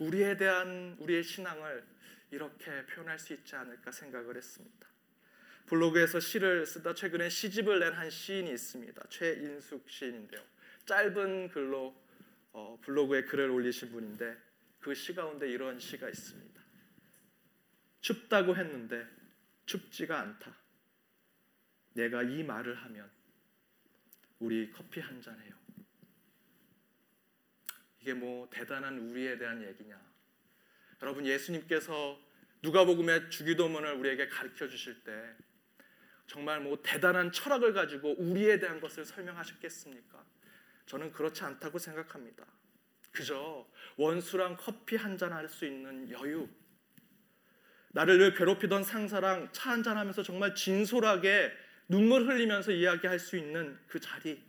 우리에 0.00 0.36
대한 0.36 0.96
우리의 0.98 1.22
신앙을 1.22 1.84
이렇게 2.32 2.84
표현할 2.86 3.18
수 3.18 3.32
있지 3.32 3.54
않을까 3.56 3.92
생각을 3.92 4.36
했습니다. 4.36 4.88
블로그에서 5.66 6.18
시를 6.18 6.66
쓰다 6.66 6.94
최근에 6.94 7.28
시집을 7.28 7.78
낸 7.78 7.92
한 7.94 8.10
시인이 8.10 8.50
있습니다. 8.50 9.02
최인숙 9.08 9.88
시인인데요. 9.88 10.42
짧은 10.86 11.50
글로 11.50 11.94
어, 12.52 12.78
블로그에 12.82 13.22
글을 13.22 13.48
올리신 13.50 13.92
분인데 13.92 14.36
그 14.80 14.92
시 14.94 15.14
가운데 15.14 15.48
이런 15.48 15.78
시가 15.78 16.08
있습니다. 16.08 16.60
춥다고 18.00 18.56
했는데 18.56 19.06
춥지가 19.70 20.18
않다. 20.18 20.56
내가 21.92 22.22
이 22.24 22.42
말을 22.42 22.74
하면 22.74 23.08
우리 24.40 24.70
커피 24.72 24.98
한 25.00 25.22
잔 25.22 25.38
해요. 25.40 25.54
이게 28.00 28.14
뭐 28.14 28.48
대단한 28.50 28.98
우리에 28.98 29.38
대한 29.38 29.62
얘기냐? 29.62 30.00
여러분 31.02 31.24
예수님께서 31.24 32.18
누가복음의 32.62 33.30
주기도문을 33.30 33.92
우리에게 33.94 34.26
가르쳐 34.28 34.66
주실 34.66 35.04
때 35.04 35.36
정말 36.26 36.60
뭐 36.60 36.80
대단한 36.82 37.30
철학을 37.30 37.72
가지고 37.72 38.14
우리에 38.18 38.58
대한 38.58 38.80
것을 38.80 39.04
설명하셨겠습니까? 39.04 40.24
저는 40.86 41.12
그렇지 41.12 41.44
않다고 41.44 41.78
생각합니다. 41.78 42.44
그저 43.12 43.68
원수랑 43.96 44.56
커피 44.56 44.96
한 44.96 45.16
잔 45.16 45.32
할 45.32 45.48
수 45.48 45.64
있는 45.64 46.10
여유. 46.10 46.48
나를 47.92 48.18
늘 48.18 48.34
괴롭히던 48.34 48.84
상사랑 48.84 49.50
차 49.52 49.70
한잔 49.70 49.96
하면서 49.96 50.22
정말 50.22 50.54
진솔하게 50.54 51.52
눈물 51.88 52.26
흘리면서 52.26 52.72
이야기할 52.72 53.18
수 53.18 53.36
있는 53.36 53.78
그 53.88 53.98
자리. 53.98 54.42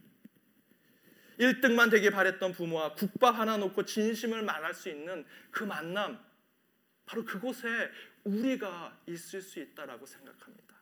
1등만 1.39 1.89
되길 1.89 2.11
바랬던 2.11 2.51
부모와 2.51 2.93
국밥 2.93 3.35
하나 3.35 3.57
놓고 3.57 3.85
진심을 3.85 4.43
말할 4.43 4.75
수 4.75 4.89
있는 4.89 5.25
그 5.49 5.63
만남. 5.63 6.23
바로 7.05 7.25
그곳에 7.25 7.67
우리가 8.23 8.99
있을 9.07 9.41
수 9.41 9.59
있다라고 9.59 10.05
생각합니다. 10.05 10.75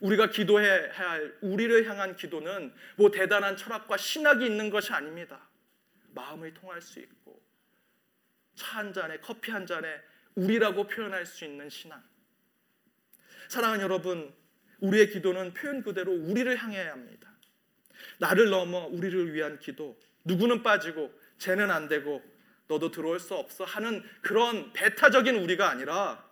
우리가 0.00 0.30
기도해야 0.30 0.92
할 0.92 1.36
우리를 1.42 1.88
향한 1.88 2.16
기도는 2.16 2.72
뭐 2.96 3.10
대단한 3.10 3.56
철학과 3.56 3.96
신학이 3.98 4.46
있는 4.46 4.70
것이 4.70 4.92
아닙니다. 4.92 5.48
마음을 6.14 6.54
통할 6.54 6.80
수 6.80 7.00
있고 7.00 7.42
차 8.54 8.78
한 8.78 8.92
잔에 8.92 9.18
커피 9.18 9.50
한 9.50 9.66
잔에 9.66 10.00
우리라고 10.36 10.86
표현할 10.86 11.26
수 11.26 11.44
있는 11.44 11.68
신앙. 11.68 12.02
사랑하는 13.48 13.82
여러분, 13.82 14.32
우리의 14.80 15.10
기도는 15.10 15.54
표현 15.54 15.82
그대로 15.82 16.12
우리를 16.12 16.54
향해야 16.56 16.92
합니다. 16.92 17.32
나를 18.18 18.50
넘어 18.50 18.86
우리를 18.86 19.34
위한 19.34 19.58
기도. 19.58 19.98
누구는 20.24 20.62
빠지고 20.62 21.12
쟤는 21.38 21.70
안 21.70 21.88
되고 21.88 22.22
너도 22.68 22.90
들어올 22.90 23.20
수 23.20 23.34
없어 23.34 23.64
하는 23.64 24.02
그런 24.22 24.72
배타적인 24.72 25.36
우리가 25.36 25.70
아니라 25.70 26.28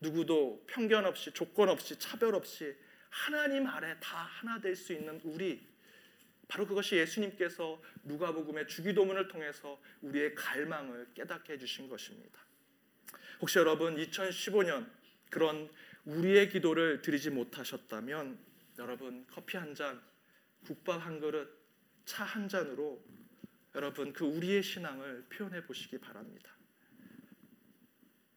누구도 0.00 0.64
편견 0.68 1.04
없이 1.06 1.32
조건 1.32 1.68
없이 1.68 1.98
차별 1.98 2.34
없이 2.34 2.74
하나님 3.10 3.66
아래 3.66 3.96
다 4.00 4.18
하나 4.18 4.60
될 4.60 4.76
수 4.76 4.92
있는 4.92 5.20
우리 5.24 5.66
바로 6.48 6.66
그것이 6.66 6.96
예수님께서 6.96 7.82
누가복음의 8.04 8.68
주기도문을 8.68 9.26
통해서 9.28 9.80
우리의 10.02 10.34
갈망을 10.36 11.08
깨닫게 11.14 11.54
해 11.54 11.58
주신 11.58 11.88
것입니다. 11.88 12.45
혹시 13.40 13.58
여러분 13.58 13.96
2015년 13.96 14.88
그런 15.30 15.68
우리의 16.04 16.48
기도를 16.48 17.02
드리지 17.02 17.30
못하셨다면 17.30 18.38
여러분 18.78 19.26
커피 19.30 19.56
한 19.56 19.74
잔, 19.74 20.00
국밥 20.64 21.04
한 21.04 21.20
그릇, 21.20 21.48
차 22.04 22.24
한 22.24 22.48
잔으로 22.48 23.04
여러분 23.74 24.12
그 24.12 24.24
우리의 24.24 24.62
신앙을 24.62 25.26
표현해 25.28 25.64
보시기 25.66 25.98
바랍니다. 25.98 26.50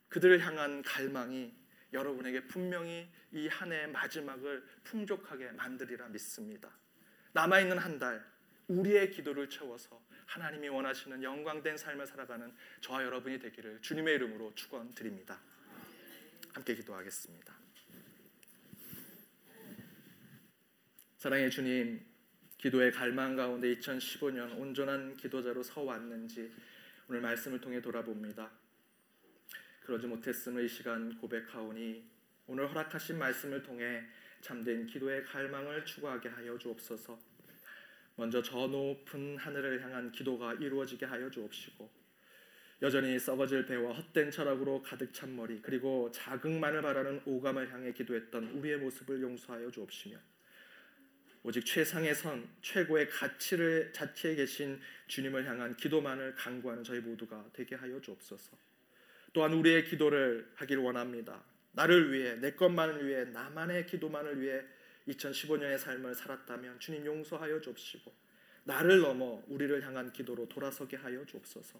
그들을 0.09 0.39
향한 0.45 0.81
갈망이 0.81 1.53
여러분에게 1.93 2.47
분명히 2.47 3.09
이 3.31 3.47
한 3.47 3.71
해의 3.71 3.87
마지막을 3.91 4.65
풍족하게 4.83 5.51
만들리라 5.51 6.07
믿습니다. 6.09 6.71
남아 7.33 7.59
있는 7.61 7.77
한 7.77 7.99
달 7.99 8.25
우리의 8.69 9.11
기도를 9.11 9.49
채워서 9.49 10.01
하나님이 10.25 10.69
원하시는 10.69 11.21
영광된 11.21 11.77
삶을 11.77 12.05
살아가는 12.05 12.53
저와 12.81 13.03
여러분이 13.03 13.39
되기를 13.39 13.81
주님의 13.81 14.15
이름으로 14.15 14.53
축원드립니다. 14.55 15.39
함께 16.53 16.75
기도하겠습니다. 16.75 17.53
사랑의 21.17 21.49
주님, 21.51 22.05
기도의 22.57 22.91
갈망 22.91 23.35
가운데 23.35 23.75
2015년 23.75 24.57
온전한 24.59 25.17
기도자로 25.17 25.63
서 25.63 25.81
왔는지 25.81 26.51
오늘 27.09 27.21
말씀을 27.21 27.59
통해 27.59 27.81
돌아봅니다. 27.81 28.51
그러지 29.81 30.05
못했음을 30.07 30.63
이 30.63 30.69
시간 30.69 31.17
고백하오니 31.17 32.03
오늘 32.47 32.69
허락하신 32.69 33.17
말씀을 33.17 33.63
통해 33.63 34.03
참된 34.41 34.85
기도의 34.85 35.23
갈망을 35.25 35.83
추구하게 35.83 36.29
하여 36.29 36.57
주옵소서. 36.57 37.38
먼저 38.19 38.41
저 38.41 38.67
높은 38.67 39.37
하늘을 39.37 39.81
향한 39.81 40.11
기도가 40.11 40.53
이루어지게 40.55 41.05
하여 41.05 41.29
주옵시고 41.29 41.89
여전히 42.81 43.17
썩어질 43.17 43.65
배와 43.65 43.93
헛된 43.93 44.29
철학으로 44.29 44.81
가득 44.81 45.13
찬 45.13 45.33
머리 45.37 45.61
그리고 45.61 46.11
자극만을 46.11 46.81
바라는 46.81 47.21
오감을 47.25 47.71
향해 47.71 47.93
기도했던 47.93 48.43
우리의 48.49 48.77
모습을 48.79 49.21
용서하여 49.21 49.71
주옵시며 49.71 50.17
오직 51.43 51.65
최상의 51.65 52.13
선, 52.13 52.45
최고의 52.61 53.07
가치를 53.07 53.93
자체에 53.93 54.35
계신 54.35 54.81
주님을 55.07 55.47
향한 55.47 55.77
기도만을 55.77 56.35
강구하는 56.35 56.83
저희 56.83 56.99
모두가 56.99 57.49
되게 57.53 57.75
하여 57.75 58.01
주옵소서. 58.01 58.57
또한 59.31 59.53
우리의 59.53 59.85
기도를 59.85 60.51
하길 60.55 60.79
원합니다. 60.79 61.41
나를 61.71 62.11
위해 62.11 62.35
내 62.35 62.51
것만을 62.51 63.07
위해 63.07 63.23
나만의 63.23 63.85
기도만을 63.85 64.41
위해 64.41 64.61
2015년의 65.09 65.77
삶을 65.77 66.13
살았다면 66.15 66.79
주님 66.79 67.05
용서하여 67.05 67.61
주옵시고 67.61 68.13
나를 68.65 68.99
넘어 68.99 69.43
우리를 69.47 69.83
향한 69.85 70.11
기도로 70.11 70.47
돌아서게 70.47 70.97
하여 70.97 71.25
주옵소서. 71.25 71.79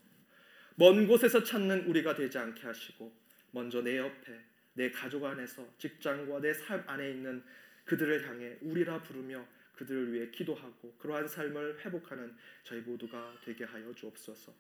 먼 0.76 1.08
곳에서 1.08 1.44
찾는 1.44 1.86
우리가 1.86 2.16
되지 2.16 2.38
않게 2.38 2.62
하시고 2.62 3.14
먼저 3.52 3.82
내 3.82 3.98
옆에 3.98 4.40
내 4.74 4.90
가족 4.92 5.26
안에서 5.26 5.68
직장과 5.78 6.40
내 6.40 6.54
삶 6.54 6.84
안에 6.88 7.12
있는 7.12 7.44
그들을 7.86 8.28
향해 8.28 8.58
우리라 8.62 9.02
부르며 9.02 9.46
그들을 9.76 10.14
위해 10.14 10.30
기도하고 10.30 10.96
그러한 10.98 11.28
삶을 11.28 11.80
회복하는 11.84 12.36
저희 12.64 12.82
모두가 12.82 13.38
되게 13.44 13.64
하여 13.64 13.94
주옵소서. 13.94 14.54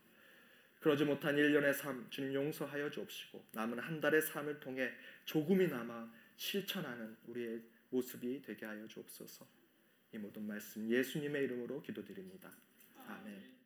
그러지 0.80 1.04
못한 1.06 1.36
1년의 1.36 1.74
삶 1.74 2.08
주님 2.10 2.34
용서하여 2.34 2.90
주옵시고 2.90 3.48
남은 3.52 3.80
한 3.80 4.00
달의 4.00 4.22
삶을 4.22 4.60
통해 4.60 4.92
조금이나마 5.26 6.10
실천하는 6.38 7.18
우리의 7.28 7.62
모습이 7.89 8.41
되게 8.41 8.65
하여 8.65 8.88
주옵소서. 8.88 9.47
이 10.13 10.17
모든 10.17 10.45
말씀 10.45 10.89
예수님의 10.89 11.43
이름으로 11.45 11.82
기도드립니다. 11.82 12.52
아멘. 13.08 13.59